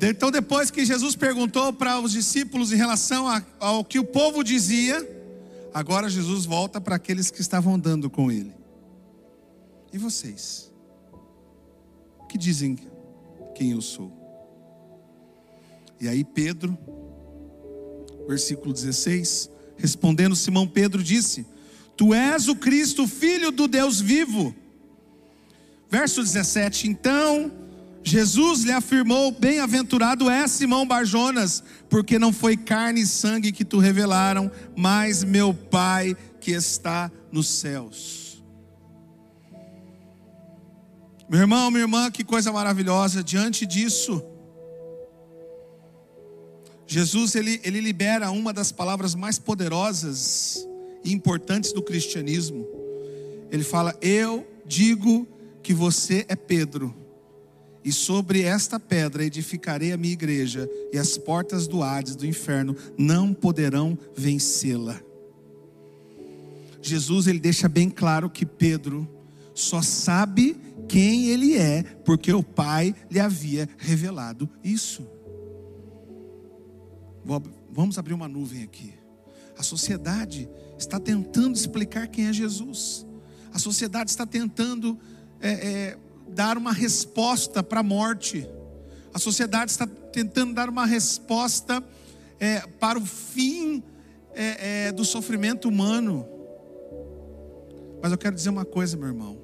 Então, 0.01 0.31
depois 0.31 0.71
que 0.71 0.85
Jesus 0.85 1.17
perguntou 1.17 1.73
para 1.73 1.99
os 1.99 2.13
discípulos 2.13 2.73
em 2.73 2.77
relação 2.77 3.27
ao 3.59 3.85
que 3.85 3.99
o 3.99 4.05
povo 4.05 4.45
dizia, 4.45 5.05
agora 5.75 6.09
Jesus 6.09 6.45
volta 6.45 6.81
para 6.81 6.95
aqueles 6.95 7.33
que 7.33 7.41
estavam 7.41 7.75
andando 7.75 8.09
com 8.09 8.31
ele. 8.31 8.62
E 9.93 9.99
vocês? 9.99 10.73
O 12.19 12.27
que 12.27 12.39
dizem 12.39 12.79
quem 13.55 13.73
eu 13.73 13.83
sou? 13.83 14.11
E 16.01 16.09
aí 16.09 16.25
Pedro, 16.25 16.77
versículo 18.27 18.73
16, 18.73 19.51
respondendo 19.77 20.35
Simão 20.35 20.67
Pedro 20.67 21.03
disse: 21.03 21.47
Tu 21.97 22.15
és 22.15 22.49
o 22.49 22.57
Cristo, 22.57 23.07
filho 23.07 23.53
do 23.53 23.69
Deus 23.69 24.01
vivo. 24.01 24.55
Verso 25.91 26.23
17: 26.23 26.89
Então 26.89 27.53
Jesus 28.03 28.63
lhe 28.63 28.73
afirmou: 28.73 29.31
Bem-aventurado 29.31 30.31
é 30.31 30.49
Simão 30.49 30.87
Barjonas, 30.87 31.63
porque 31.91 32.19
não 32.19 32.33
foi 32.33 32.57
carne 32.57 33.03
e 33.03 33.07
sangue 33.07 33.53
que 33.53 33.65
tu 33.65 33.79
revelaram, 33.79 34.51
mas 34.75 35.23
meu 35.23 35.53
Pai 35.53 36.17
que 36.41 36.51
está 36.51 37.13
nos 37.31 37.47
céus. 37.47 38.22
Meu 41.33 41.41
irmão, 41.41 41.71
minha 41.71 41.85
irmã, 41.85 42.11
que 42.11 42.23
coisa 42.23 42.53
maravilhosa. 42.53 43.25
Diante 43.25 43.65
disso, 43.65 44.23
Jesus 46.87 47.35
ele, 47.35 47.59
ele 47.65 47.81
libera 47.81 48.31
uma 48.31 48.53
das 48.53 48.71
palavras 48.71 49.15
mais 49.15 49.39
poderosas 49.39 50.69
e 51.03 51.11
importantes 51.11 51.73
do 51.73 51.81
cristianismo. 51.81 52.67
Ele 53.51 53.65
fala: 53.65 53.97
Eu 54.03 54.47
digo 54.67 55.27
que 55.63 55.73
você 55.73 56.27
é 56.29 56.37
Pedro, 56.37 56.95
e 57.83 57.91
sobre 57.91 58.43
esta 58.43 58.79
pedra 58.79 59.25
edificarei 59.25 59.91
a 59.91 59.97
minha 59.97 60.13
igreja, 60.13 60.69
e 60.93 60.99
as 60.99 61.17
portas 61.17 61.67
do 61.67 61.83
Hades, 61.83 62.15
do 62.15 62.27
inferno, 62.27 62.77
não 62.99 63.33
poderão 63.33 63.99
vencê-la. 64.15 65.01
Jesus 66.83 67.27
ele 67.27 67.41
deixa 67.41 67.71
bem 67.71 67.89
claro 67.89 68.29
que 68.29 68.45
Pedro 68.45 69.09
só 69.55 69.81
sabe 69.81 70.61
quem 70.89 71.29
ele 71.29 71.57
é, 71.57 71.83
porque 72.05 72.33
o 72.33 72.43
Pai 72.43 72.95
lhe 73.11 73.21
havia 73.21 73.69
revelado 73.79 74.49
isso. 74.63 75.07
Vamos 77.71 77.99
abrir 77.99 78.15
uma 78.15 78.29
nuvem 78.29 78.63
aqui. 78.63 78.93
A 79.57 79.63
sociedade 79.63 80.49
está 80.79 80.99
tentando 80.99 81.57
explicar 81.57 82.09
quem 82.09 82.27
é 82.27 82.33
Jesus. 82.33 83.07
A 83.53 83.59
sociedade 83.59 84.11
está 84.11 84.27
tentando 84.27 84.99
é, 85.41 85.51
é, 85.51 85.99
dar 86.29 86.59
uma 86.59 86.73
resposta 86.73 87.63
para 87.63 87.81
a 87.81 87.83
morte. 87.83 88.49
A 89.15 89.19
sociedade 89.19 89.71
está 89.71 89.87
tentando 89.87 90.55
dar 90.55 90.69
uma 90.69 90.87
resposta 90.87 91.83
é, 92.41 92.61
para 92.81 92.99
o 92.99 93.05
fim 93.05 93.83
é, 94.35 94.87
é, 94.87 94.93
do 94.93 95.05
sofrimento 95.05 95.69
humano. 95.69 96.27
Mas 98.03 98.11
eu 98.11 98.19
quero 98.19 98.35
dizer 98.35 98.51
uma 98.51 98.65
coisa, 98.65 98.97
meu 98.97 99.09
irmão 99.09 99.42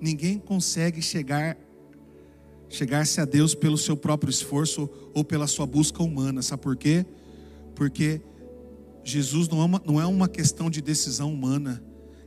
ninguém 0.00 0.38
consegue 0.38 1.00
chegar 1.02 1.56
chegar-se 2.68 3.20
a 3.20 3.24
Deus 3.24 3.54
pelo 3.54 3.78
seu 3.78 3.96
próprio 3.96 4.30
esforço 4.30 4.90
ou 5.14 5.24
pela 5.24 5.46
sua 5.46 5.66
busca 5.66 6.02
humana. 6.02 6.42
Sabe 6.42 6.62
por 6.62 6.76
quê? 6.76 7.06
Porque 7.74 8.20
Jesus 9.04 9.48
não 9.48 9.60
é 9.60 9.64
uma, 9.64 9.82
não 9.86 10.00
é 10.00 10.06
uma 10.06 10.28
questão 10.28 10.68
de 10.68 10.80
decisão 10.80 11.32
humana, 11.32 11.82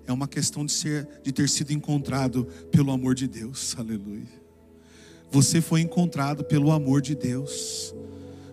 é 0.07 0.13
uma 0.13 0.27
questão 0.27 0.65
de 0.65 0.71
ser 0.71 1.07
de 1.23 1.31
ter 1.31 1.49
sido 1.49 1.71
encontrado 1.71 2.45
pelo 2.71 2.91
amor 2.91 3.15
de 3.15 3.27
Deus. 3.27 3.75
Aleluia. 3.77 4.39
Você 5.31 5.61
foi 5.61 5.81
encontrado 5.81 6.43
pelo 6.43 6.71
amor 6.71 7.01
de 7.01 7.15
Deus. 7.15 7.93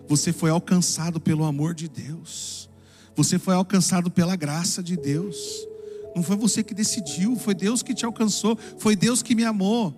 Você 0.07 0.31
foi 0.31 0.49
alcançado 0.49 1.19
pelo 1.19 1.43
amor 1.43 1.73
de 1.73 1.87
Deus. 1.87 2.69
Você 3.15 3.39
foi 3.39 3.55
alcançado 3.55 4.11
pela 4.11 4.35
graça 4.35 4.83
de 4.83 4.95
Deus. 4.95 5.67
Não 6.17 6.23
foi 6.23 6.35
você 6.35 6.63
que 6.63 6.73
decidiu, 6.73 7.35
foi 7.35 7.53
Deus 7.53 7.83
que 7.83 7.93
te 7.93 8.03
alcançou, 8.03 8.57
foi 8.79 8.95
Deus 8.95 9.21
que 9.21 9.35
me 9.35 9.45
amou. 9.45 9.93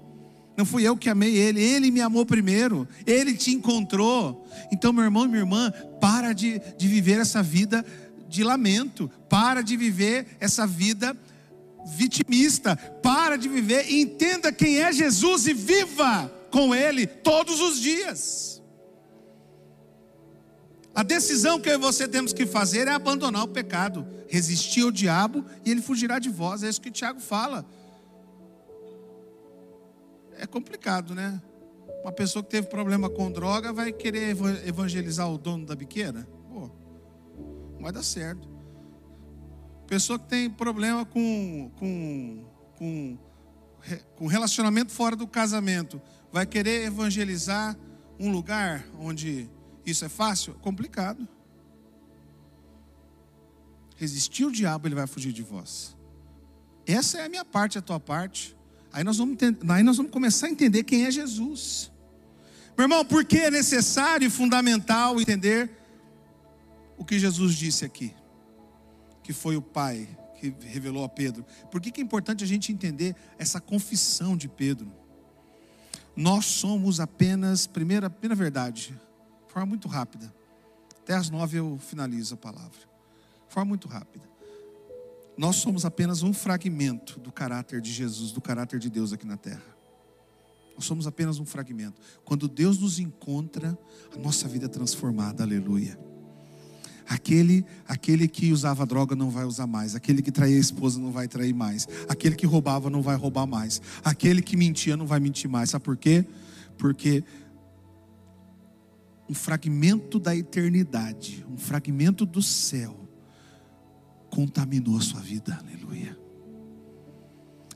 Não 0.57 0.65
fui 0.65 0.85
eu 0.85 0.97
que 0.97 1.09
amei 1.09 1.33
ele, 1.37 1.63
ele 1.63 1.89
me 1.89 2.01
amou 2.01 2.25
primeiro, 2.25 2.85
ele 3.07 3.33
te 3.33 3.51
encontrou. 3.51 4.45
Então, 4.69 4.91
meu 4.91 5.05
irmão 5.05 5.23
e 5.23 5.27
minha 5.29 5.39
irmã, 5.39 5.71
para 6.01 6.33
de, 6.33 6.61
de 6.77 6.89
viver 6.89 7.21
essa 7.21 7.41
vida 7.41 7.85
de 8.27 8.43
lamento, 8.43 9.09
para 9.29 9.61
de 9.61 9.77
viver 9.77 10.27
essa 10.41 10.67
vida 10.67 11.15
vitimista, 11.87 12.75
para 12.75 13.37
de 13.37 13.47
viver, 13.47 13.89
entenda 13.89 14.51
quem 14.51 14.79
é 14.79 14.91
Jesus 14.91 15.47
e 15.47 15.53
viva 15.53 16.29
com 16.51 16.75
ele 16.75 17.07
todos 17.07 17.61
os 17.61 17.79
dias. 17.79 18.58
A 20.93 21.03
decisão 21.03 21.59
que 21.59 21.69
eu 21.69 21.73
e 21.73 21.77
você 21.77 22.07
temos 22.07 22.33
que 22.33 22.45
fazer 22.45 22.87
é 22.87 22.91
abandonar 22.91 23.43
o 23.43 23.47
pecado, 23.47 24.07
resistir 24.27 24.81
ao 24.81 24.91
diabo 24.91 25.45
e 25.65 25.71
ele 25.71 25.81
fugirá 25.81 26.19
de 26.19 26.29
vós. 26.29 26.63
É 26.63 26.69
isso 26.69 26.81
que 26.81 26.89
o 26.89 26.91
Tiago 26.91 27.19
fala. 27.19 27.65
É 30.37 30.47
complicado, 30.47 31.13
né? 31.13 31.41
Uma 32.01 32.11
pessoa 32.11 32.41
que 32.41 32.49
teve 32.49 32.67
problema 32.67 33.09
com 33.09 33.31
droga 33.31 33.73
vai 33.73 33.91
querer 33.91 34.35
evangelizar 34.65 35.29
o 35.29 35.37
dono 35.37 35.65
da 35.65 35.75
biqueira? 35.75 36.27
Pô, 36.49 36.69
não 37.73 37.81
vai 37.81 37.91
dar 37.91 38.03
certo. 38.03 38.47
Pessoa 39.85 40.17
que 40.17 40.27
tem 40.27 40.49
problema 40.49 41.05
com, 41.05 41.71
com, 41.77 42.45
com, 42.77 43.17
com 44.15 44.27
relacionamento 44.27 44.91
fora 44.91 45.15
do 45.15 45.27
casamento, 45.27 46.01
vai 46.31 46.45
querer 46.45 46.85
evangelizar 46.85 47.75
um 48.19 48.31
lugar 48.31 48.85
onde 48.99 49.49
isso 49.85 50.05
é 50.05 50.09
fácil? 50.09 50.53
Complicado. 50.55 51.27
Resistir 53.95 54.45
o 54.45 54.51
diabo, 54.51 54.87
ele 54.87 54.95
vai 54.95 55.07
fugir 55.07 55.33
de 55.33 55.43
vós. 55.43 55.95
Essa 56.85 57.19
é 57.19 57.25
a 57.25 57.29
minha 57.29 57.45
parte, 57.45 57.77
a 57.77 57.81
tua 57.81 57.99
parte. 57.99 58.55
Aí 58.91 59.03
nós 59.03 59.17
vamos, 59.17 59.37
aí 59.69 59.83
nós 59.83 59.97
vamos 59.97 60.11
começar 60.11 60.47
a 60.47 60.49
entender 60.49 60.83
quem 60.83 61.05
é 61.05 61.11
Jesus. 61.11 61.91
Meu 62.77 62.85
irmão, 62.85 63.03
por 63.03 63.25
que 63.25 63.37
é 63.37 63.51
necessário 63.51 64.25
e 64.25 64.29
fundamental 64.29 65.19
entender 65.19 65.69
o 66.97 67.03
que 67.03 67.19
Jesus 67.19 67.55
disse 67.55 67.83
aqui? 67.85 68.13
Que 69.21 69.33
foi 69.33 69.57
o 69.57 69.61
Pai 69.61 70.07
que 70.39 70.55
revelou 70.65 71.03
a 71.03 71.09
Pedro. 71.09 71.45
Por 71.69 71.81
que, 71.81 71.91
que 71.91 71.99
é 71.99 72.03
importante 72.03 72.43
a 72.43 72.47
gente 72.47 72.71
entender 72.71 73.15
essa 73.37 73.59
confissão 73.59 74.37
de 74.37 74.47
Pedro? 74.47 74.89
Nós 76.15 76.45
somos 76.45 76.99
apenas, 76.99 77.67
primeira, 77.67 78.09
primeira 78.09 78.35
verdade, 78.35 78.97
de 79.49 79.53
forma 79.53 79.65
muito 79.65 79.87
rápida. 79.87 80.31
Até 81.01 81.15
às 81.15 81.31
nove 81.31 81.57
eu 81.57 81.79
finalizo 81.79 82.35
a 82.35 82.37
palavra. 82.37 82.79
De 83.47 83.53
forma 83.53 83.69
muito 83.69 83.87
rápida. 83.87 84.23
Nós 85.35 85.55
somos 85.55 85.85
apenas 85.85 86.21
um 86.21 86.31
fragmento 86.31 87.19
do 87.19 87.31
caráter 87.31 87.81
de 87.81 87.91
Jesus, 87.91 88.31
do 88.31 88.39
caráter 88.39 88.77
de 88.77 88.91
Deus 88.91 89.11
aqui 89.11 89.25
na 89.25 89.37
terra. 89.37 89.63
Nós 90.75 90.85
somos 90.85 91.07
apenas 91.07 91.39
um 91.39 91.45
fragmento. 91.45 91.99
Quando 92.23 92.47
Deus 92.47 92.77
nos 92.77 92.99
encontra, 92.99 93.75
a 94.15 94.19
nossa 94.19 94.47
vida 94.47 94.67
é 94.67 94.69
transformada, 94.69 95.41
aleluia. 95.41 95.99
Aquele, 97.07 97.65
aquele 97.87 98.27
que 98.27 98.51
usava 98.51 98.85
droga 98.85 99.15
não 99.15 99.31
vai 99.31 99.45
usar 99.45 99.65
mais. 99.65 99.95
Aquele 99.95 100.21
que 100.21 100.31
traía 100.31 100.57
a 100.57 100.59
esposa 100.59 100.99
não 100.99 101.11
vai 101.11 101.27
trair 101.27 101.55
mais. 101.55 101.87
Aquele 102.07 102.35
que 102.35 102.45
roubava 102.45 102.87
não 102.87 103.01
vai 103.01 103.15
roubar 103.15 103.47
mais. 103.47 103.81
Aquele 104.03 104.43
que 104.43 104.55
mentia 104.55 104.95
não 104.95 105.07
vai 105.07 105.19
mentir 105.19 105.49
mais. 105.49 105.71
Sabe 105.71 105.83
por 105.83 105.97
quê? 105.97 106.23
Porque 106.77 107.23
um 109.29 109.33
fragmento 109.33 110.17
da 110.17 110.35
eternidade, 110.35 111.45
um 111.47 111.57
fragmento 111.57 112.25
do 112.25 112.41
céu, 112.41 113.07
contaminou 114.29 114.97
a 114.97 115.01
sua 115.01 115.21
vida. 115.21 115.57
Aleluia. 115.61 116.17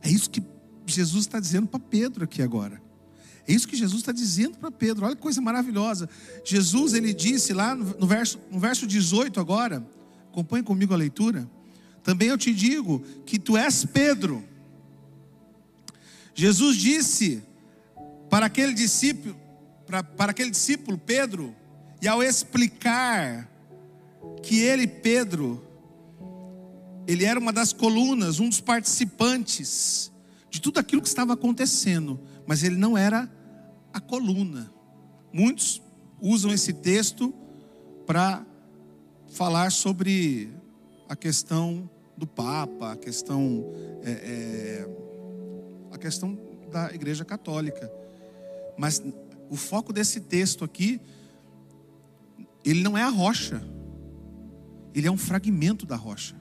É 0.01 0.09
isso 0.09 0.29
que 0.29 0.43
Jesus 0.85 1.25
está 1.25 1.39
dizendo 1.39 1.67
para 1.67 1.79
Pedro 1.79 2.23
aqui 2.23 2.41
agora. 2.41 2.81
É 3.47 3.53
isso 3.53 3.67
que 3.67 3.75
Jesus 3.75 4.01
está 4.01 4.11
dizendo 4.11 4.57
para 4.57 4.71
Pedro. 4.71 5.05
Olha 5.05 5.15
que 5.15 5.21
coisa 5.21 5.41
maravilhosa. 5.41 6.09
Jesus, 6.43 6.93
ele 6.93 7.13
disse 7.13 7.53
lá 7.53 7.75
no 7.75 8.07
verso, 8.07 8.39
no 8.49 8.59
verso 8.59 8.87
18 8.87 9.39
agora, 9.39 9.85
acompanhe 10.31 10.63
comigo 10.63 10.93
a 10.93 10.97
leitura. 10.97 11.49
Também 12.03 12.29
eu 12.29 12.37
te 12.37 12.53
digo 12.53 13.01
que 13.25 13.37
tu 13.37 13.55
és 13.55 13.85
Pedro. 13.85 14.43
Jesus 16.33 16.77
disse 16.77 17.43
para 18.29 18.47
aquele 18.47 18.73
discípulo, 18.73 19.35
para, 19.85 20.03
para 20.03 20.31
aquele 20.31 20.51
discípulo 20.51 20.97
Pedro, 20.97 21.55
e 22.01 22.07
ao 22.07 22.21
explicar 22.21 23.49
que 24.41 24.59
ele, 24.59 24.87
Pedro, 24.87 25.65
ele 27.07 27.25
era 27.25 27.39
uma 27.39 27.53
das 27.53 27.73
colunas, 27.73 28.39
um 28.39 28.49
dos 28.49 28.61
participantes 28.61 30.11
de 30.49 30.61
tudo 30.61 30.79
aquilo 30.79 31.01
que 31.01 31.07
estava 31.07 31.33
acontecendo 31.33 32.19
mas 32.45 32.63
ele 32.63 32.75
não 32.75 32.97
era 32.97 33.29
a 33.93 33.99
coluna. 33.99 34.71
Muitos 35.31 35.81
usam 36.21 36.51
esse 36.51 36.73
texto 36.73 37.33
para 38.05 38.45
falar 39.27 39.71
sobre 39.71 40.51
a 41.07 41.15
questão 41.15 41.89
do 42.17 42.27
Papa, 42.27 42.93
a 42.93 42.95
questão, 42.95 43.65
é, 44.03 44.11
é, 44.11 44.89
a 45.91 45.97
questão 45.97 46.37
da 46.71 46.93
Igreja 46.93 47.25
Católica. 47.25 47.91
Mas 48.77 49.01
o 49.49 49.55
foco 49.55 49.93
desse 49.93 50.21
texto 50.21 50.63
aqui, 50.63 50.99
ele 52.63 52.81
não 52.81 52.97
é 52.97 53.03
a 53.03 53.09
rocha, 53.09 53.63
ele 54.93 55.07
é 55.07 55.11
um 55.11 55.17
fragmento 55.17 55.85
da 55.85 55.95
rocha. 55.95 56.35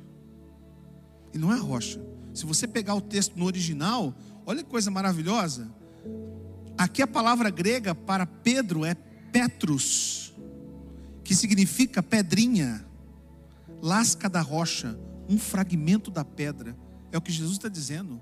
Ele 1.32 1.42
não 1.42 1.52
é 1.52 1.56
a 1.56 1.60
rocha. 1.60 2.00
Se 2.34 2.44
você 2.44 2.66
pegar 2.68 2.94
o 2.94 3.00
texto 3.00 3.36
no 3.36 3.46
original, 3.46 4.14
olha 4.46 4.62
que 4.62 4.68
coisa 4.68 4.90
maravilhosa. 4.90 5.70
Aqui 6.76 7.02
a 7.02 7.06
palavra 7.06 7.50
grega 7.50 7.94
para 7.94 8.26
Pedro 8.26 8.84
é 8.84 8.94
Petrus, 8.94 10.34
que 11.24 11.34
significa 11.34 12.02
pedrinha, 12.02 12.84
lasca 13.80 14.28
da 14.28 14.40
rocha, 14.40 14.98
um 15.28 15.38
fragmento 15.38 16.10
da 16.10 16.24
pedra. 16.24 16.76
É 17.10 17.18
o 17.18 17.20
que 17.20 17.32
Jesus 17.32 17.56
está 17.56 17.68
dizendo. 17.68 18.20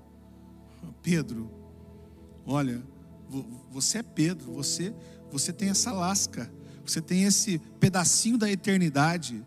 Pedro, 1.01 1.49
olha, 2.45 2.81
você 3.71 3.99
é 3.99 4.03
Pedro, 4.03 4.53
você, 4.53 4.93
você 5.31 5.53
tem 5.53 5.69
essa 5.69 5.91
lasca, 5.91 6.51
você 6.85 7.01
tem 7.01 7.23
esse 7.23 7.59
pedacinho 7.79 8.37
da 8.37 8.51
eternidade 8.51 9.43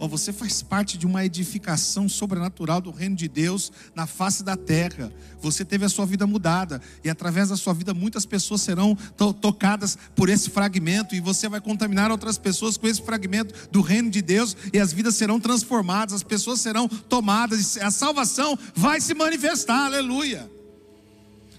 Oh, 0.00 0.06
você 0.06 0.32
faz 0.32 0.62
parte 0.62 0.96
de 0.96 1.06
uma 1.06 1.24
edificação 1.24 2.08
sobrenatural 2.08 2.80
do 2.80 2.92
reino 2.92 3.16
de 3.16 3.26
Deus 3.26 3.72
na 3.96 4.06
face 4.06 4.44
da 4.44 4.56
terra. 4.56 5.12
Você 5.40 5.64
teve 5.64 5.84
a 5.84 5.88
sua 5.88 6.06
vida 6.06 6.24
mudada 6.24 6.80
e 7.02 7.10
através 7.10 7.48
da 7.48 7.56
sua 7.56 7.74
vida 7.74 7.92
muitas 7.92 8.24
pessoas 8.24 8.60
serão 8.60 8.96
to 9.16 9.32
tocadas 9.32 9.98
por 10.14 10.28
esse 10.28 10.50
fragmento 10.50 11.16
e 11.16 11.20
você 11.20 11.48
vai 11.48 11.60
contaminar 11.60 12.12
outras 12.12 12.38
pessoas 12.38 12.76
com 12.76 12.86
esse 12.86 13.02
fragmento 13.02 13.68
do 13.72 13.80
reino 13.80 14.08
de 14.08 14.22
Deus 14.22 14.56
e 14.72 14.78
as 14.78 14.92
vidas 14.92 15.16
serão 15.16 15.40
transformadas, 15.40 16.14
as 16.14 16.22
pessoas 16.22 16.60
serão 16.60 16.86
tomadas, 16.86 17.76
a 17.78 17.90
salvação 17.90 18.56
vai 18.76 19.00
se 19.00 19.14
manifestar. 19.14 19.86
Aleluia. 19.86 20.48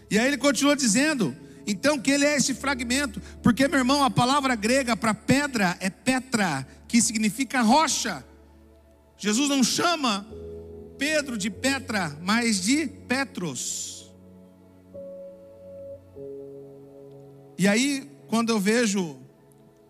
E 0.09 0.17
aí 0.17 0.27
ele 0.27 0.37
continua 0.37 0.77
dizendo: 0.77 1.35
então 1.69 1.99
que 1.99 2.09
ele 2.09 2.25
é 2.25 2.35
esse 2.35 2.55
fragmento, 2.55 3.21
porque 3.43 3.67
meu 3.67 3.77
irmão, 3.77 4.03
a 4.03 4.09
palavra 4.09 4.55
grega 4.55 4.97
para 4.97 5.13
pedra 5.13 5.77
é 5.79 5.89
petra, 5.89 6.67
que 6.87 6.99
significa 6.99 7.61
rocha. 7.61 8.25
Jesus 9.17 9.47
não 9.47 9.63
chama 9.63 10.25
Pedro 10.97 11.37
de 11.37 11.49
Petra, 11.51 12.17
mas 12.21 12.61
de 12.61 12.87
Petros. 12.87 14.11
E 17.57 17.67
aí, 17.67 18.09
quando 18.27 18.49
eu 18.49 18.59
vejo 18.59 19.19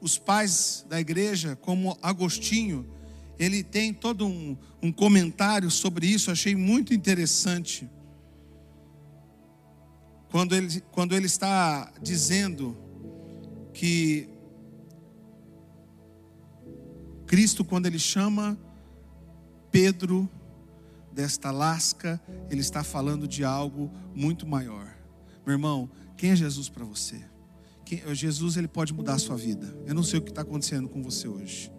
os 0.01 0.17
pais 0.17 0.85
da 0.89 0.99
igreja, 0.99 1.55
como 1.55 1.97
Agostinho, 2.01 2.85
ele 3.37 3.63
tem 3.63 3.93
todo 3.93 4.25
um, 4.27 4.57
um 4.81 4.91
comentário 4.91 5.71
sobre 5.71 6.07
isso, 6.07 6.29
achei 6.29 6.55
muito 6.55 6.93
interessante. 6.93 7.89
Quando 10.29 10.55
ele, 10.55 10.81
quando 10.91 11.15
ele 11.15 11.25
está 11.25 11.91
dizendo 12.01 12.77
que 13.73 14.29
Cristo, 17.25 17.63
quando 17.63 17.85
ele 17.85 17.99
chama 17.99 18.57
Pedro, 19.71 20.29
desta 21.11 21.51
lasca, 21.51 22.21
ele 22.49 22.61
está 22.61 22.83
falando 22.83 23.27
de 23.27 23.43
algo 23.43 23.91
muito 24.15 24.47
maior. 24.47 24.95
Meu 25.45 25.53
irmão, 25.53 25.89
quem 26.15 26.31
é 26.31 26.35
Jesus 26.35 26.69
para 26.69 26.85
você? 26.85 27.21
Quem, 27.85 28.01
Jesus 28.13 28.55
ele 28.55 28.67
pode 28.67 28.93
mudar 28.93 29.15
a 29.15 29.19
sua 29.19 29.35
vida. 29.35 29.75
Eu 29.85 29.93
não 29.93 30.03
sei 30.03 30.19
o 30.19 30.21
que 30.21 30.29
está 30.29 30.41
acontecendo 30.41 30.87
com 30.87 31.01
você 31.01 31.27
hoje. 31.27 31.71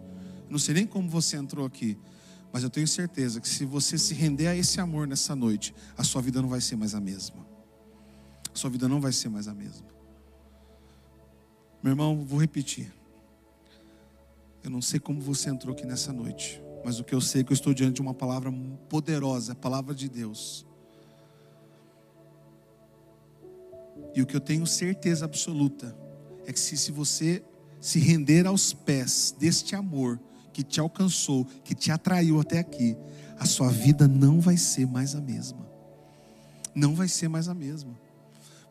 Eu 0.45 0.51
não 0.51 0.59
sei 0.59 0.75
nem 0.75 0.85
como 0.85 1.09
você 1.09 1.37
entrou 1.37 1.65
aqui. 1.65 1.97
Mas 2.51 2.63
eu 2.63 2.69
tenho 2.69 2.87
certeza 2.87 3.39
que 3.39 3.47
se 3.47 3.63
você 3.63 3.97
se 3.97 4.13
render 4.13 4.47
a 4.47 4.55
esse 4.55 4.81
amor 4.81 5.07
nessa 5.07 5.35
noite, 5.35 5.73
a 5.97 6.03
sua 6.03 6.21
vida 6.21 6.41
não 6.41 6.49
vai 6.49 6.59
ser 6.59 6.75
mais 6.75 6.93
a 6.93 6.99
mesma. 6.99 7.50
Sua 8.53 8.69
vida 8.69 8.87
não 8.87 8.99
vai 8.99 9.11
ser 9.11 9.29
mais 9.29 9.47
a 9.47 9.53
mesma. 9.53 9.87
Meu 11.81 11.91
irmão, 11.91 12.23
vou 12.23 12.39
repetir. 12.39 12.93
Eu 14.63 14.69
não 14.69 14.81
sei 14.81 14.99
como 14.99 15.19
você 15.19 15.49
entrou 15.49 15.73
aqui 15.73 15.85
nessa 15.85 16.13
noite. 16.13 16.61
Mas 16.83 16.99
o 16.99 17.03
que 17.03 17.13
eu 17.13 17.21
sei 17.21 17.41
é 17.41 17.43
que 17.43 17.51
eu 17.51 17.55
estou 17.55 17.73
diante 17.73 17.95
de 17.95 18.01
uma 18.01 18.13
palavra 18.13 18.51
poderosa, 18.89 19.53
a 19.53 19.55
palavra 19.55 19.93
de 19.93 20.09
Deus. 20.09 20.65
E 24.15 24.21
o 24.21 24.25
que 24.25 24.35
eu 24.35 24.41
tenho 24.41 24.65
certeza 24.67 25.25
absoluta 25.25 25.95
é 26.45 26.51
que 26.51 26.59
se, 26.59 26.75
se 26.77 26.91
você 26.91 27.43
se 27.79 27.99
render 27.99 28.45
aos 28.45 28.73
pés 28.73 29.35
deste 29.37 29.75
amor 29.75 30.19
que 30.53 30.63
te 30.63 30.79
alcançou, 30.79 31.45
que 31.63 31.73
te 31.73 31.91
atraiu 31.91 32.39
até 32.39 32.59
aqui, 32.59 32.97
a 33.39 33.45
sua 33.45 33.69
vida 33.69 34.07
não 34.07 34.39
vai 34.39 34.57
ser 34.57 34.85
mais 34.85 35.15
a 35.15 35.21
mesma. 35.21 35.67
Não 36.75 36.93
vai 36.93 37.07
ser 37.07 37.27
mais 37.27 37.47
a 37.47 37.53
mesma. 37.53 37.97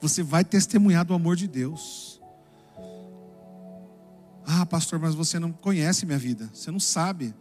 Você 0.00 0.22
vai 0.22 0.44
testemunhar 0.44 1.04
do 1.04 1.14
amor 1.14 1.36
de 1.36 1.46
Deus. 1.46 2.20
Ah, 4.46 4.64
pastor, 4.66 4.98
mas 4.98 5.14
você 5.14 5.38
não 5.38 5.52
conhece 5.52 6.06
minha 6.06 6.18
vida, 6.18 6.50
você 6.52 6.70
não 6.70 6.80
sabe. 6.80 7.34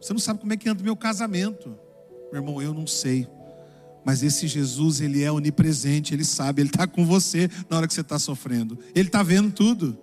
Você 0.00 0.12
não 0.12 0.20
sabe 0.20 0.40
como 0.40 0.52
é 0.52 0.56
que 0.56 0.68
anda 0.68 0.80
o 0.80 0.84
meu 0.84 0.96
casamento. 0.96 1.76
Meu 2.32 2.40
irmão, 2.40 2.62
eu 2.62 2.72
não 2.72 2.86
sei. 2.86 3.28
Mas 4.04 4.22
esse 4.22 4.46
Jesus, 4.46 5.00
ele 5.00 5.22
é 5.22 5.30
onipresente, 5.30 6.14
ele 6.14 6.24
sabe, 6.24 6.62
ele 6.62 6.70
está 6.70 6.86
com 6.86 7.04
você 7.04 7.50
na 7.68 7.76
hora 7.76 7.86
que 7.86 7.92
você 7.92 8.00
está 8.00 8.18
sofrendo. 8.18 8.78
Ele 8.94 9.08
está 9.08 9.22
vendo 9.22 9.52
tudo. 9.52 9.98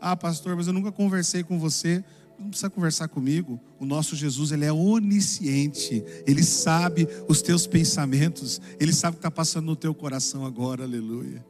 Ah, 0.00 0.16
pastor, 0.16 0.54
mas 0.56 0.66
eu 0.66 0.72
nunca 0.72 0.92
conversei 0.92 1.42
com 1.42 1.58
você. 1.58 2.04
Não 2.38 2.48
precisa 2.48 2.68
conversar 2.68 3.08
comigo. 3.08 3.58
O 3.78 3.84
nosso 3.84 4.16
Jesus, 4.16 4.52
ele 4.52 4.64
é 4.64 4.72
onisciente. 4.72 6.02
Ele 6.26 6.42
sabe 6.42 7.06
os 7.28 7.42
teus 7.42 7.66
pensamentos. 7.66 8.60
Ele 8.80 8.92
sabe 8.92 9.16
o 9.16 9.18
que 9.18 9.20
está 9.20 9.30
passando 9.30 9.66
no 9.66 9.76
teu 9.76 9.94
coração 9.94 10.46
agora. 10.46 10.84
Aleluia. 10.84 11.44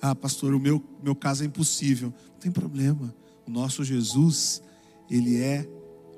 Ah, 0.00 0.14
pastor, 0.14 0.54
o 0.54 0.60
meu, 0.60 0.82
meu 1.02 1.14
caso 1.14 1.42
é 1.42 1.46
impossível. 1.46 2.12
Não 2.32 2.38
tem 2.38 2.52
problema. 2.52 3.14
O 3.46 3.50
nosso 3.50 3.82
Jesus, 3.82 4.62
ele 5.10 5.40
é 5.40 5.66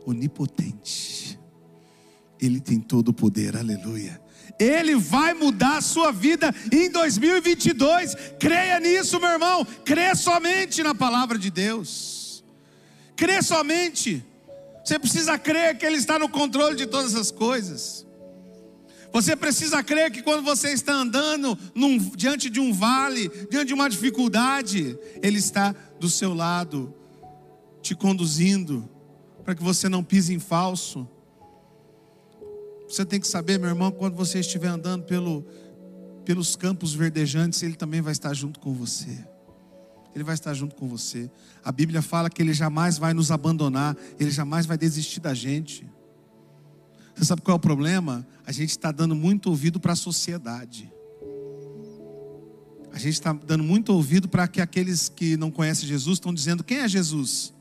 onipotente. 0.04 1.38
Ele 2.40 2.60
tem 2.60 2.80
todo 2.80 3.08
o 3.10 3.14
poder, 3.14 3.56
aleluia. 3.56 4.20
Ele 4.58 4.96
vai 4.96 5.32
mudar 5.32 5.78
a 5.78 5.80
sua 5.80 6.12
vida 6.12 6.54
em 6.72 6.90
2022. 6.90 8.16
Creia 8.38 8.78
nisso, 8.80 9.18
meu 9.20 9.30
irmão. 9.30 9.64
Crê 9.84 10.14
somente 10.14 10.82
na 10.82 10.94
palavra 10.94 11.38
de 11.38 11.50
Deus. 11.50 12.44
Crê 13.16 13.42
somente. 13.42 14.24
Você 14.84 14.98
precisa 14.98 15.38
crer 15.38 15.78
que 15.78 15.86
Ele 15.86 15.96
está 15.96 16.18
no 16.18 16.28
controle 16.28 16.76
de 16.76 16.86
todas 16.86 17.14
as 17.14 17.30
coisas. 17.30 18.06
Você 19.12 19.36
precisa 19.36 19.82
crer 19.82 20.10
que 20.10 20.22
quando 20.22 20.42
você 20.42 20.72
está 20.72 20.94
andando 20.94 21.56
num, 21.74 21.98
diante 21.98 22.48
de 22.48 22.58
um 22.58 22.72
vale, 22.72 23.28
diante 23.50 23.66
de 23.66 23.74
uma 23.74 23.88
dificuldade, 23.88 24.98
Ele 25.22 25.38
está 25.38 25.74
do 26.00 26.08
seu 26.08 26.32
lado, 26.32 26.94
te 27.82 27.94
conduzindo, 27.94 28.88
para 29.44 29.54
que 29.54 29.62
você 29.62 29.88
não 29.88 30.02
pise 30.02 30.32
em 30.32 30.38
falso. 30.38 31.06
Você 32.88 33.04
tem 33.04 33.20
que 33.20 33.28
saber, 33.28 33.58
meu 33.58 33.68
irmão, 33.68 33.92
quando 33.92 34.16
você 34.16 34.40
estiver 34.40 34.68
andando 34.68 35.04
pelo, 35.04 35.46
pelos 36.24 36.56
campos 36.56 36.94
verdejantes, 36.94 37.62
Ele 37.62 37.74
também 37.74 38.00
vai 38.00 38.12
estar 38.12 38.32
junto 38.32 38.58
com 38.58 38.72
você. 38.72 39.26
Ele 40.14 40.24
vai 40.24 40.34
estar 40.34 40.52
junto 40.54 40.74
com 40.74 40.86
você. 40.88 41.30
A 41.64 41.72
Bíblia 41.72 42.02
fala 42.02 42.28
que 42.28 42.42
Ele 42.42 42.52
jamais 42.52 42.98
vai 42.98 43.14
nos 43.14 43.30
abandonar, 43.30 43.96
Ele 44.18 44.30
jamais 44.30 44.66
vai 44.66 44.76
desistir 44.76 45.20
da 45.20 45.34
gente. 45.34 45.86
Você 47.14 47.24
sabe 47.24 47.42
qual 47.42 47.54
é 47.54 47.56
o 47.56 47.60
problema? 47.60 48.26
A 48.46 48.52
gente 48.52 48.70
está 48.70 48.90
dando 48.90 49.14
muito 49.14 49.50
ouvido 49.50 49.78
para 49.78 49.92
a 49.92 49.96
sociedade. 49.96 50.92
A 52.92 52.98
gente 52.98 53.14
está 53.14 53.32
dando 53.32 53.64
muito 53.64 53.92
ouvido 53.92 54.28
para 54.28 54.46
que 54.46 54.60
aqueles 54.60 55.08
que 55.08 55.36
não 55.36 55.50
conhecem 55.50 55.88
Jesus 55.88 56.16
estão 56.16 56.32
dizendo: 56.32 56.62
quem 56.62 56.78
é 56.78 56.88
Jesus? 56.88 57.54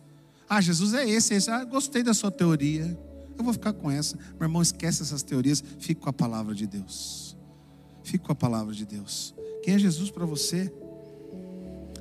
Ah, 0.49 0.59
Jesus 0.59 0.93
é 0.93 1.09
esse, 1.09 1.33
esse. 1.33 1.49
Ah, 1.49 1.63
gostei 1.63 2.03
da 2.03 2.13
sua 2.13 2.29
teoria. 2.29 2.97
Eu 3.37 3.43
vou 3.43 3.53
ficar 3.53 3.71
com 3.71 3.89
essa. 3.89 4.17
Meu 4.33 4.43
irmão, 4.43 4.61
esquece 4.61 5.01
essas 5.01 5.23
teorias. 5.23 5.63
Fique 5.79 6.01
com 6.01 6.09
a 6.09 6.13
palavra 6.13 6.53
de 6.53 6.67
Deus. 6.67 7.37
Fique 8.03 8.25
com 8.25 8.31
a 8.33 8.35
palavra 8.35 8.73
de 8.73 8.85
Deus. 8.85 9.33
Quem 9.63 9.75
é 9.75 9.79
Jesus 9.79 10.11
para 10.11 10.25
você? 10.25 10.71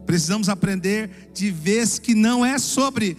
Precisamos 0.06 0.48
aprender 0.48 1.30
de 1.32 1.50
vez 1.50 1.98
que 1.98 2.14
não 2.14 2.44
é 2.44 2.58
sobre 2.58 3.16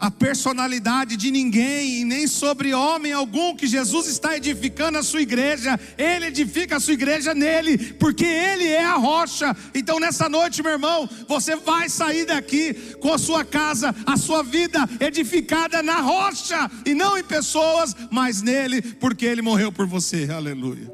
a 0.00 0.10
personalidade 0.10 1.14
de 1.14 1.30
ninguém, 1.30 2.00
e 2.00 2.04
nem 2.06 2.26
sobre 2.26 2.72
homem 2.72 3.12
algum, 3.12 3.54
que 3.54 3.66
Jesus 3.66 4.06
está 4.06 4.34
edificando 4.34 4.96
a 4.96 5.02
sua 5.02 5.20
igreja, 5.20 5.78
Ele 5.98 6.26
edifica 6.26 6.78
a 6.78 6.80
sua 6.80 6.94
igreja 6.94 7.34
nele, 7.34 7.76
porque 7.94 8.24
Ele 8.24 8.66
é 8.66 8.82
a 8.82 8.94
rocha. 8.94 9.54
Então, 9.74 10.00
nessa 10.00 10.26
noite, 10.26 10.62
meu 10.62 10.72
irmão, 10.72 11.08
você 11.28 11.54
vai 11.54 11.90
sair 11.90 12.24
daqui 12.24 12.72
com 12.98 13.12
a 13.12 13.18
sua 13.18 13.44
casa, 13.44 13.94
a 14.06 14.16
sua 14.16 14.42
vida 14.42 14.88
edificada 14.98 15.82
na 15.82 16.00
rocha, 16.00 16.70
e 16.86 16.94
não 16.94 17.18
em 17.18 17.22
pessoas, 17.22 17.94
mas 18.10 18.40
nele, 18.40 18.80
porque 18.80 19.26
Ele 19.26 19.42
morreu 19.42 19.70
por 19.70 19.86
você, 19.86 20.30
aleluia. 20.32 20.90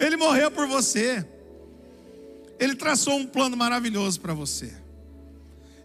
Ele 0.00 0.16
morreu 0.16 0.50
por 0.50 0.66
você, 0.66 1.22
Ele 2.60 2.76
traçou 2.76 3.14
um 3.16 3.26
plano 3.26 3.56
maravilhoso 3.56 4.20
para 4.20 4.34
você. 4.34 4.70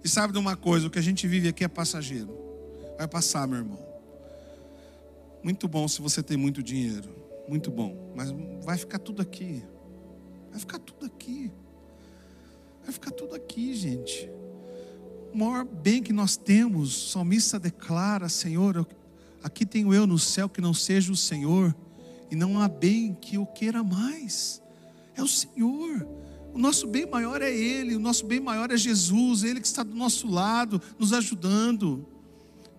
E 0.04 0.10
sabe 0.10 0.34
de 0.34 0.38
uma 0.38 0.58
coisa, 0.58 0.88
o 0.88 0.90
que 0.90 1.00
a 1.00 1.02
gente 1.02 1.26
vive 1.26 1.48
aqui 1.48 1.64
é 1.64 1.70
passageiro. 1.70 2.38
Vai 2.98 3.08
passar, 3.08 3.48
meu 3.48 3.60
irmão. 3.60 3.80
Muito 5.42 5.70
bom 5.70 5.88
se 5.88 6.02
você 6.02 6.22
tem 6.22 6.36
muito 6.36 6.62
dinheiro. 6.62 7.10
Muito 7.48 7.72
bom. 7.72 8.14
Mas 8.14 8.30
vai 8.62 8.78
ficar 8.78 9.00
tudo 9.00 9.22
aqui. 9.22 9.64
Vai 10.52 10.60
ficar 10.60 10.80
tudo 10.80 11.06
aqui. 11.06 11.50
Vai 12.84 12.92
ficar 12.92 13.12
tudo 13.12 13.36
aqui, 13.36 13.74
gente. 13.74 14.30
O 15.34 15.38
maior 15.38 15.64
bem 15.64 16.04
que 16.04 16.12
nós 16.12 16.36
temos, 16.36 17.08
o 17.08 17.10
salmista 17.12 17.58
declara: 17.58 18.28
Senhor, 18.28 18.86
aqui 19.42 19.66
tenho 19.66 19.94
eu 19.94 20.06
no 20.06 20.20
céu 20.20 20.50
que 20.50 20.60
não 20.60 20.74
seja 20.74 21.12
o 21.12 21.16
Senhor, 21.16 21.74
e 22.30 22.36
não 22.36 22.60
há 22.60 22.68
bem 22.68 23.14
que 23.14 23.36
eu 23.36 23.46
queira 23.46 23.84
mais. 23.84 24.62
É 25.16 25.24
o 25.24 25.28
Senhor. 25.28 26.25
O 26.56 26.58
nosso 26.58 26.88
bem 26.88 27.06
maior 27.06 27.42
é 27.42 27.54
Ele, 27.54 27.98
o 27.98 28.00
nosso 28.00 28.26
bem 28.26 28.40
maior 28.40 28.72
é 28.72 28.78
Jesus, 28.78 29.44
Ele 29.44 29.60
que 29.60 29.68
está 29.68 29.84
do 29.84 29.94
nosso 29.94 30.26
lado, 30.26 30.82
nos 30.98 31.12
ajudando 31.12 32.08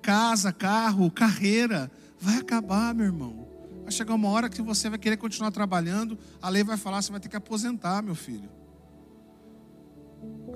casa, 0.01 0.51
carro, 0.51 1.11
carreira, 1.11 1.91
vai 2.19 2.39
acabar, 2.39 2.95
meu 2.95 3.05
irmão. 3.05 3.47
Vai 3.83 3.93
chegar 3.93 4.15
uma 4.15 4.29
hora 4.29 4.49
que 4.49 4.63
você 4.63 4.89
vai 4.89 4.99
querer 4.99 5.19
continuar 5.19 5.51
trabalhando, 5.51 6.17
a 6.41 6.49
lei 6.49 6.65
vai 6.65 6.79
falar, 6.79 7.03
você 7.03 7.11
vai 7.11 7.21
ter 7.21 7.29
que 7.29 7.37
aposentar, 7.37 8.03
meu 8.03 8.15
filho. 8.15 8.49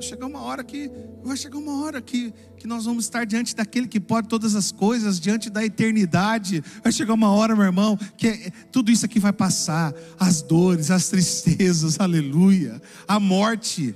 Vai 0.01 0.03
chegar 0.03 0.27
uma 0.27 0.41
hora 0.41 0.65
que 0.65 0.91
vai 1.23 1.37
chegar 1.37 1.59
uma 1.59 1.85
hora 1.85 2.01
que, 2.01 2.33
que 2.57 2.67
nós 2.67 2.87
vamos 2.87 3.05
estar 3.05 3.27
diante 3.27 3.55
daquele 3.55 3.87
que 3.87 4.01
pode 4.01 4.29
todas 4.29 4.55
as 4.55 4.73
coisas, 4.73 5.21
diante 5.21 5.51
da 5.51 5.63
eternidade. 5.63 6.63
Vai 6.83 6.91
chegar 6.91 7.13
uma 7.13 7.31
hora, 7.31 7.55
meu 7.55 7.67
irmão, 7.67 7.99
que 8.17 8.29
é, 8.29 8.51
tudo 8.73 8.91
isso 8.91 9.05
aqui 9.05 9.21
vai 9.21 9.33
passar, 9.33 9.95
as 10.19 10.41
dores, 10.41 10.91
as 10.91 11.09
tristezas, 11.09 11.99
aleluia, 12.01 12.81
a 13.07 13.21
morte, 13.21 13.95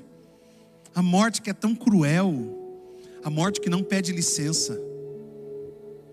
a 0.94 1.00
morte 1.00 1.40
que 1.40 1.48
é 1.48 1.54
tão 1.54 1.74
cruel, 1.74 2.54
a 3.24 3.30
morte 3.30 3.58
que 3.58 3.70
não 3.70 3.82
pede 3.82 4.12
licença. 4.12 4.78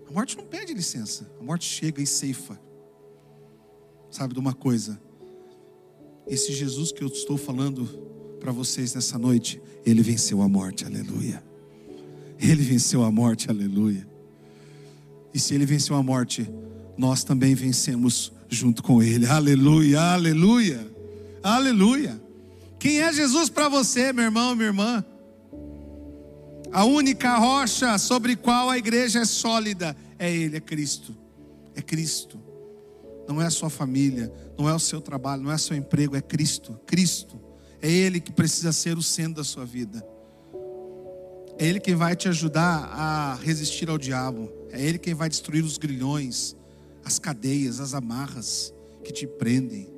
A 0.08 0.12
morte 0.12 0.36
não 0.38 0.44
pede 0.44 0.72
licença, 0.72 1.30
a 1.38 1.42
morte 1.42 1.66
chega 1.66 2.00
e 2.00 2.06
ceifa. 2.06 2.58
Sabe 4.10 4.32
de 4.32 4.40
uma 4.40 4.54
coisa? 4.54 4.98
Esse 6.26 6.52
Jesus 6.52 6.92
que 6.92 7.02
eu 7.02 7.08
estou 7.08 7.36
falando 7.36 7.88
para 8.42 8.50
vocês 8.50 8.92
nessa 8.92 9.16
noite, 9.16 9.62
ele 9.86 10.02
venceu 10.02 10.42
a 10.42 10.48
morte, 10.48 10.84
aleluia. 10.84 11.40
Ele 12.40 12.64
venceu 12.64 13.04
a 13.04 13.10
morte, 13.10 13.48
aleluia. 13.48 14.04
E 15.32 15.38
se 15.38 15.54
ele 15.54 15.64
venceu 15.64 15.94
a 15.94 16.02
morte, 16.02 16.50
nós 16.98 17.22
também 17.22 17.54
vencemos 17.54 18.32
junto 18.48 18.82
com 18.82 19.00
ele, 19.00 19.26
aleluia, 19.26 20.00
aleluia, 20.00 20.92
aleluia. 21.40 22.20
Quem 22.80 23.00
é 23.00 23.12
Jesus 23.12 23.48
para 23.48 23.68
você, 23.68 24.12
meu 24.12 24.24
irmão, 24.24 24.56
minha 24.56 24.70
irmã? 24.70 25.04
A 26.72 26.84
única 26.84 27.38
rocha 27.38 27.96
sobre 27.96 28.34
qual 28.34 28.68
a 28.68 28.76
igreja 28.76 29.20
é 29.20 29.24
sólida 29.24 29.96
é 30.18 30.34
Ele, 30.34 30.56
é 30.56 30.60
Cristo. 30.60 31.16
É 31.76 31.80
Cristo. 31.80 32.40
Não 33.28 33.40
é 33.40 33.46
a 33.46 33.50
sua 33.50 33.70
família, 33.70 34.32
não 34.58 34.68
é 34.68 34.74
o 34.74 34.80
seu 34.80 35.00
trabalho, 35.00 35.44
não 35.44 35.52
é 35.52 35.54
o 35.54 35.58
seu 35.58 35.76
emprego, 35.76 36.16
é 36.16 36.20
Cristo. 36.20 36.76
Cristo. 36.84 37.51
É 37.82 37.90
Ele 37.90 38.20
que 38.20 38.32
precisa 38.32 38.72
ser 38.72 38.96
o 38.96 39.02
centro 39.02 39.34
da 39.34 39.44
sua 39.44 39.66
vida. 39.66 40.02
É 41.58 41.66
Ele 41.66 41.80
quem 41.80 41.94
vai 41.94 42.16
te 42.16 42.28
ajudar 42.28 42.88
a 42.92 43.34
resistir 43.34 43.90
ao 43.90 43.98
diabo. 43.98 44.50
É 44.70 44.80
Ele 44.80 44.98
quem 44.98 45.12
vai 45.12 45.28
destruir 45.28 45.62
os 45.64 45.76
grilhões, 45.76 46.56
as 47.04 47.18
cadeias, 47.18 47.80
as 47.80 47.92
amarras 47.92 48.72
que 49.04 49.12
te 49.12 49.26
prendem. 49.26 49.92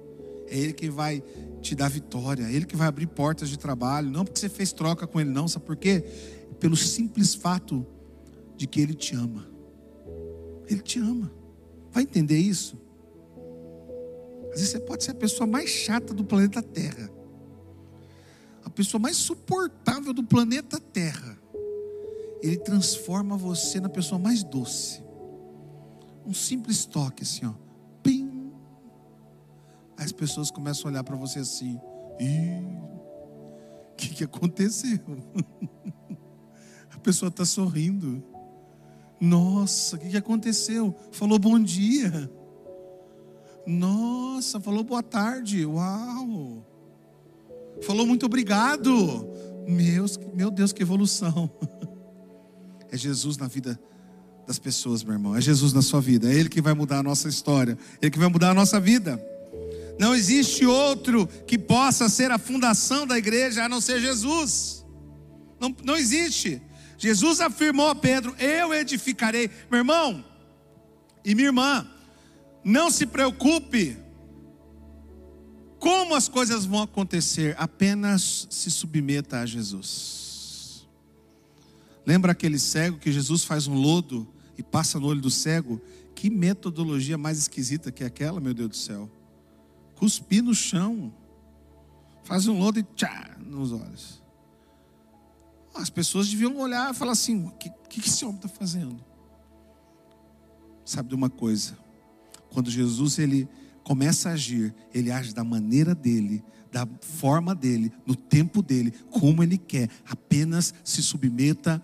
É 0.48 0.58
Ele 0.58 0.72
quem 0.72 0.90
vai 0.90 1.22
te 1.60 1.74
dar 1.74 1.88
vitória. 1.88 2.44
É 2.44 2.52
Ele 2.52 2.66
que 2.66 2.76
vai 2.76 2.88
abrir 2.88 3.06
portas 3.06 3.48
de 3.48 3.58
trabalho. 3.58 4.10
Não 4.10 4.24
porque 4.24 4.40
você 4.40 4.48
fez 4.48 4.72
troca 4.72 5.06
com 5.06 5.20
Ele, 5.20 5.30
não. 5.30 5.46
Sabe 5.46 5.64
por 5.66 5.76
quê? 5.76 6.02
pelo 6.64 6.76
simples 6.76 7.34
fato 7.34 7.86
de 8.56 8.66
que 8.66 8.80
Ele 8.80 8.94
te 8.94 9.14
ama. 9.14 9.46
Ele 10.66 10.80
te 10.80 10.98
ama. 10.98 11.30
Vai 11.92 12.04
entender 12.04 12.38
isso? 12.38 12.80
Às 14.52 14.60
vezes 14.60 14.70
você 14.70 14.80
pode 14.80 15.04
ser 15.04 15.10
a 15.10 15.14
pessoa 15.14 15.46
mais 15.46 15.68
chata 15.68 16.14
do 16.14 16.24
planeta 16.24 16.62
Terra, 16.62 17.10
a 18.64 18.70
pessoa 18.70 19.00
mais 19.00 19.16
suportável 19.16 20.12
do 20.12 20.24
planeta 20.24 20.80
Terra. 20.80 21.38
Ele 22.42 22.56
transforma 22.58 23.36
você 23.36 23.80
na 23.80 23.88
pessoa 23.88 24.18
mais 24.18 24.42
doce. 24.42 25.02
Um 26.26 26.34
simples 26.34 26.84
toque 26.84 27.22
assim, 27.22 27.46
ó. 27.46 27.52
Pim. 28.02 28.52
As 29.96 30.12
pessoas 30.12 30.50
começam 30.50 30.88
a 30.88 30.92
olhar 30.92 31.04
para 31.04 31.16
você 31.16 31.40
assim. 31.40 31.78
o 33.92 33.96
que, 33.96 34.08
que 34.10 34.24
aconteceu? 34.24 34.98
pessoa 37.04 37.28
está 37.28 37.44
sorrindo. 37.44 38.24
Nossa, 39.20 39.96
o 39.96 39.98
que, 39.98 40.08
que 40.08 40.16
aconteceu? 40.16 40.96
Falou 41.12 41.38
bom 41.38 41.60
dia. 41.60 42.30
Nossa, 43.66 44.58
falou 44.58 44.82
boa 44.82 45.02
tarde. 45.02 45.64
Uau. 45.66 46.66
Falou 47.82 48.06
muito 48.06 48.26
obrigado. 48.26 49.28
Meus, 49.66 50.18
meu 50.34 50.50
Deus, 50.50 50.72
que 50.72 50.82
evolução. 50.82 51.50
É 52.90 52.96
Jesus 52.96 53.36
na 53.36 53.48
vida 53.48 53.76
das 54.46 54.56
pessoas, 54.56 55.02
meu 55.02 55.14
irmão. 55.14 55.34
É 55.34 55.40
Jesus 55.40 55.72
na 55.72 55.82
sua 55.82 56.00
vida. 56.00 56.32
É 56.32 56.34
Ele 56.36 56.48
que 56.48 56.60
vai 56.60 56.74
mudar 56.74 56.98
a 56.98 57.02
nossa 57.02 57.28
história. 57.28 57.76
Ele 58.00 58.08
que 58.08 58.20
vai 58.20 58.28
mudar 58.28 58.50
a 58.50 58.54
nossa 58.54 58.78
vida. 58.78 59.20
Não 59.98 60.14
existe 60.14 60.64
outro 60.64 61.26
que 61.44 61.58
possa 61.58 62.08
ser 62.08 62.30
a 62.30 62.38
fundação 62.38 63.04
da 63.04 63.18
igreja 63.18 63.64
a 63.64 63.68
não 63.68 63.80
ser 63.80 64.00
Jesus. 64.00 64.86
Não, 65.58 65.74
não 65.82 65.96
existe. 65.96 66.62
Jesus 66.96 67.40
afirmou 67.40 67.88
a 67.88 67.96
Pedro: 67.96 68.32
Eu 68.38 68.72
edificarei. 68.72 69.50
Meu 69.68 69.78
irmão 69.78 70.24
e 71.24 71.34
minha 71.34 71.48
irmã, 71.48 71.86
não 72.62 72.90
se 72.90 73.06
preocupe 73.06 73.96
como 75.84 76.14
as 76.14 76.30
coisas 76.30 76.64
vão 76.64 76.80
acontecer, 76.80 77.54
apenas 77.58 78.46
se 78.48 78.70
submeta 78.70 79.40
a 79.40 79.44
Jesus. 79.44 80.88
Lembra 82.06 82.32
aquele 82.32 82.58
cego 82.58 82.96
que 82.96 83.12
Jesus 83.12 83.44
faz 83.44 83.66
um 83.66 83.74
lodo 83.74 84.26
e 84.56 84.62
passa 84.62 84.98
no 84.98 85.06
olho 85.06 85.20
do 85.20 85.30
cego, 85.30 85.78
Que 86.14 86.30
metodologia 86.30 87.18
mais 87.18 87.36
esquisita 87.36 87.92
que 87.92 88.02
aquela, 88.02 88.40
meu 88.40 88.54
Deus 88.54 88.70
do 88.70 88.76
céu. 88.76 89.10
Cuspir 89.94 90.42
no 90.42 90.54
chão. 90.54 91.12
Faz 92.22 92.46
um 92.46 92.58
lodo 92.58 92.78
e 92.78 92.82
tchá 92.82 93.36
nos 93.38 93.70
olhos. 93.70 94.22
As 95.74 95.90
pessoas 95.90 96.30
deviam 96.30 96.56
olhar 96.56 96.94
e 96.94 96.96
falar 96.96 97.12
assim: 97.12 97.44
o 97.44 97.50
que, 97.50 97.68
que 97.90 98.00
esse 98.00 98.24
homem 98.24 98.36
está 98.36 98.48
fazendo? 98.48 99.04
Sabe 100.82 101.10
de 101.10 101.14
uma 101.14 101.28
coisa? 101.28 101.76
Quando 102.48 102.70
Jesus 102.70 103.18
ele 103.18 103.46
começa 103.84 104.30
a 104.30 104.32
agir, 104.32 104.74
ele 104.92 105.12
age 105.12 105.32
da 105.32 105.44
maneira 105.44 105.94
dele, 105.94 106.42
da 106.72 106.88
forma 107.00 107.54
dele, 107.54 107.92
no 108.04 108.16
tempo 108.16 108.62
dele, 108.62 108.92
como 109.10 109.42
ele 109.42 109.58
quer. 109.58 109.88
Apenas 110.04 110.74
se 110.82 111.02
submeta 111.02 111.80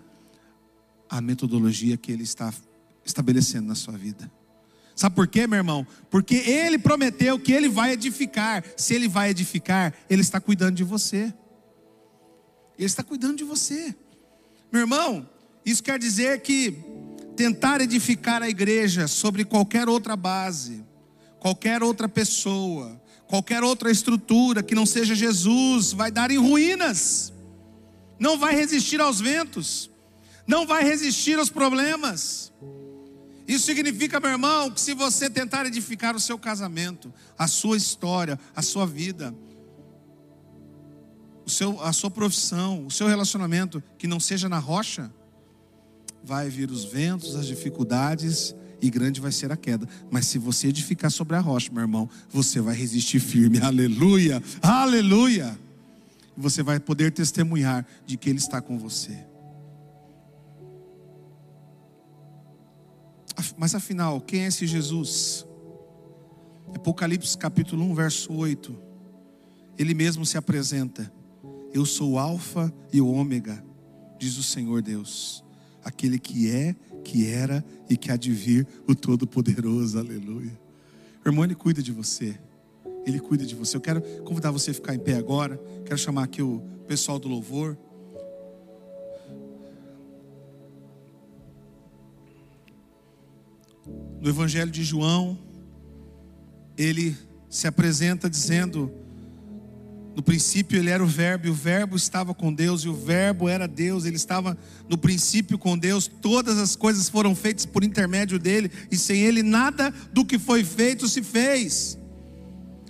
à 1.08 1.20
metodologia 1.20 1.96
que 1.96 2.10
ele 2.10 2.24
está 2.24 2.52
estabelecendo 3.04 3.68
na 3.68 3.74
sua 3.74 3.96
vida. 3.96 4.30
Sabe 4.96 5.14
por 5.14 5.28
quê, 5.28 5.46
meu 5.46 5.58
irmão? 5.58 5.86
Porque 6.10 6.34
ele 6.34 6.78
prometeu 6.78 7.38
que 7.38 7.52
ele 7.52 7.68
vai 7.68 7.92
edificar. 7.92 8.64
Se 8.76 8.94
ele 8.94 9.08
vai 9.08 9.30
edificar, 9.30 9.94
ele 10.08 10.22
está 10.22 10.40
cuidando 10.40 10.74
de 10.74 10.84
você. 10.84 11.32
Ele 12.76 12.86
está 12.86 13.02
cuidando 13.02 13.36
de 13.36 13.44
você. 13.44 13.94
Meu 14.72 14.80
irmão, 14.82 15.28
isso 15.64 15.82
quer 15.82 15.98
dizer 15.98 16.40
que 16.40 16.76
tentar 17.36 17.80
edificar 17.80 18.42
a 18.42 18.48
igreja 18.48 19.06
sobre 19.08 19.44
qualquer 19.44 19.88
outra 19.88 20.16
base, 20.16 20.84
qualquer 21.40 21.83
outra 21.83 22.09
pessoa, 22.09 23.00
qualquer 23.26 23.64
outra 23.64 23.90
estrutura 23.90 24.62
que 24.62 24.74
não 24.74 24.87
seja 24.87 25.14
Jesus, 25.14 25.92
vai 25.92 26.11
dar 26.11 26.31
em 26.31 26.37
ruínas, 26.37 27.33
não 28.18 28.38
vai 28.38 28.55
resistir 28.55 29.00
aos 29.00 29.20
ventos, 29.20 29.90
não 30.46 30.66
vai 30.66 30.85
resistir 30.85 31.38
aos 31.38 31.48
problemas. 31.48 32.53
Isso 33.48 33.66
significa, 33.66 34.20
meu 34.20 34.31
irmão, 34.31 34.70
que 34.70 34.81
se 34.81 34.94
você 34.94 35.29
tentar 35.29 35.66
edificar 35.66 36.14
o 36.14 36.20
seu 36.20 36.38
casamento, 36.38 37.12
a 37.37 37.48
sua 37.48 37.76
história, 37.76 38.38
a 38.55 38.62
sua 38.62 38.87
vida, 38.87 39.35
o 41.44 41.50
seu, 41.50 41.81
a 41.83 41.92
sua 41.92 42.11
profissão, 42.11 42.87
o 42.87 42.90
seu 42.90 43.09
relacionamento, 43.09 43.83
que 43.98 44.07
não 44.07 44.20
seja 44.20 44.48
na 44.48 44.59
rocha, 44.59 45.11
vai 46.22 46.48
vir 46.48 46.70
os 46.70 46.85
ventos, 46.85 47.35
as 47.35 47.46
dificuldades 47.46 48.55
e 48.80 48.90
grande 48.90 49.20
vai 49.20 49.32
ser 49.32 49.52
a 49.52 49.56
queda. 49.56 49.88
Mas 50.10 50.26
se 50.26 50.38
você 50.38 50.68
edificar 50.68 51.10
sobre 51.10 51.36
a 51.36 51.40
rocha, 51.40 51.70
meu 51.72 51.82
irmão, 51.82 52.08
você 52.28 52.60
vai 52.60 52.74
resistir 52.74 53.20
firme. 53.20 53.58
Aleluia! 53.62 54.42
Aleluia! 54.62 55.58
Você 56.36 56.62
vai 56.62 56.80
poder 56.80 57.12
testemunhar 57.12 57.86
de 58.06 58.16
que 58.16 58.30
Ele 58.30 58.38
está 58.38 58.60
com 58.60 58.78
você. 58.78 59.30
Mas 63.56 63.74
afinal, 63.74 64.20
quem 64.20 64.44
é 64.44 64.46
esse 64.46 64.66
Jesus? 64.66 65.46
Apocalipse 66.74 67.36
capítulo 67.36 67.84
1, 67.84 67.94
verso 67.94 68.32
8. 68.32 68.74
Ele 69.78 69.94
mesmo 69.94 70.24
se 70.24 70.36
apresenta: 70.36 71.12
Eu 71.72 71.84
sou 71.84 72.12
o 72.12 72.18
Alfa 72.18 72.72
e 72.92 73.00
o 73.00 73.08
Ômega, 73.08 73.64
diz 74.18 74.36
o 74.36 74.42
Senhor 74.42 74.82
Deus, 74.82 75.44
aquele 75.84 76.18
que 76.18 76.50
é, 76.50 76.74
que 77.04 77.26
era 77.26 77.64
e 77.88 77.96
que 77.96 78.10
há 78.10 78.16
de 78.16 78.32
vir, 78.32 78.66
o 78.86 78.94
Todo-Poderoso. 78.94 79.98
Aleluia. 79.98 80.58
O 81.24 81.28
irmão, 81.28 81.44
ele 81.44 81.54
cuida 81.54 81.82
de 81.82 81.92
você. 81.92 82.38
Ele 83.06 83.18
cuida 83.18 83.44
de 83.44 83.54
você. 83.54 83.76
Eu 83.76 83.80
quero 83.80 84.00
convidar 84.24 84.50
você 84.50 84.70
a 84.70 84.74
ficar 84.74 84.94
em 84.94 84.98
pé 84.98 85.14
agora. 85.14 85.60
Quero 85.84 85.98
chamar 85.98 86.24
aqui 86.24 86.42
o 86.42 86.62
pessoal 86.86 87.18
do 87.18 87.28
louvor. 87.28 87.76
no 94.20 94.28
Evangelho 94.28 94.70
de 94.70 94.84
João, 94.84 95.38
ele 96.76 97.16
se 97.48 97.66
apresenta 97.66 98.28
dizendo: 98.28 98.92
no 100.20 100.22
princípio 100.22 100.78
ele 100.78 100.90
era 100.90 101.02
o 101.02 101.06
Verbo, 101.06 101.46
e 101.46 101.50
o 101.50 101.54
Verbo 101.54 101.96
estava 101.96 102.35
com 102.35 102.52
Deus, 102.52 102.83
e 102.83 102.88
o 102.90 102.94
Verbo 102.94 103.48
era 103.48 103.66
Deus, 103.66 104.04
ele 104.04 104.16
estava 104.16 104.54
no 104.87 104.98
princípio 104.98 105.59
com 105.59 105.78
Deus, 105.78 106.06
todas 106.06 106.59
as 106.59 106.76
coisas 106.76 107.09
foram 107.09 107.35
feitas 107.35 107.64
por 107.64 107.83
intermédio 107.83 108.38
dele, 108.38 108.70
e 108.90 108.98
sem 108.98 109.22
ele 109.22 109.42
nada 109.42 109.90
do 110.12 110.22
que 110.22 110.38
foi 110.38 110.62
feito 110.62 111.09
se 111.09 111.22
fez. 111.22 111.98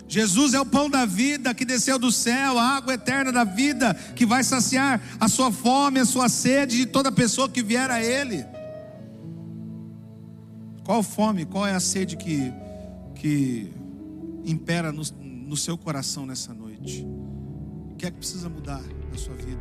Jesus 0.08 0.54
é 0.54 0.60
o 0.60 0.66
pão 0.66 0.90
da 0.90 1.06
vida 1.06 1.54
que 1.54 1.64
desceu 1.64 2.00
do 2.00 2.10
céu, 2.10 2.58
a 2.58 2.64
água 2.64 2.94
eterna 2.94 3.30
da 3.30 3.44
vida, 3.44 3.94
que 4.16 4.26
vai 4.26 4.42
saciar 4.42 5.00
a 5.20 5.28
sua 5.28 5.52
fome, 5.52 6.00
a 6.00 6.04
sua 6.04 6.28
sede 6.28 6.78
de 6.78 6.86
toda 6.86 7.12
pessoa 7.12 7.48
que 7.48 7.62
vier 7.62 7.92
a 7.92 8.02
Ele. 8.02 8.44
Qual 10.82 11.00
fome, 11.00 11.44
qual 11.44 11.64
é 11.64 11.76
a 11.76 11.80
sede 11.80 12.16
que, 12.16 12.52
que 13.14 13.70
impera 14.44 14.90
no, 14.90 15.04
no 15.22 15.56
seu 15.56 15.78
coração 15.78 16.26
nessa 16.26 16.52
noite? 16.52 17.06
Que 18.00 18.06
é 18.06 18.10
que 18.10 18.16
precisa 18.16 18.48
mudar 18.48 18.80
na 19.12 19.18
sua 19.18 19.34
vida? 19.34 19.60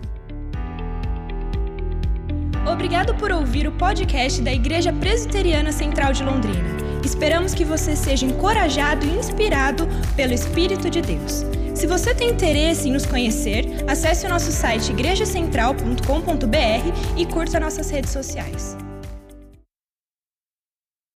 Obrigado 2.72 3.14
por 3.16 3.34
ouvir 3.34 3.68
o 3.68 3.72
podcast 3.74 4.42
da 4.42 4.54
Igreja 4.54 4.94
Presbiteriana 4.94 5.74
Central 5.74 6.14
de 6.14 6.24
Londrina. 6.24 6.70
Esperamos 7.04 7.54
que 7.54 7.66
você 7.66 7.98
seja 7.98 8.26
encorajado 8.26 9.06
e 9.06 9.10
inspirado 9.10 9.86
pelo 10.16 10.32
Espírito 10.32 10.90
de 10.90 11.02
Deus. 11.02 11.44
Se 11.76 11.86
você 11.86 12.16
tem 12.16 12.30
interesse 12.30 12.88
em 12.88 12.94
nos 12.94 13.06
conhecer, 13.06 13.66
acesse 13.86 14.26
o 14.26 14.30
nosso 14.30 14.54
site 14.54 14.94
igrejacentral.com.br 14.94 17.18
e 17.18 17.26
curta 17.26 17.60
nossas 17.60 17.90
redes 17.90 18.12
sociais. 18.12 18.78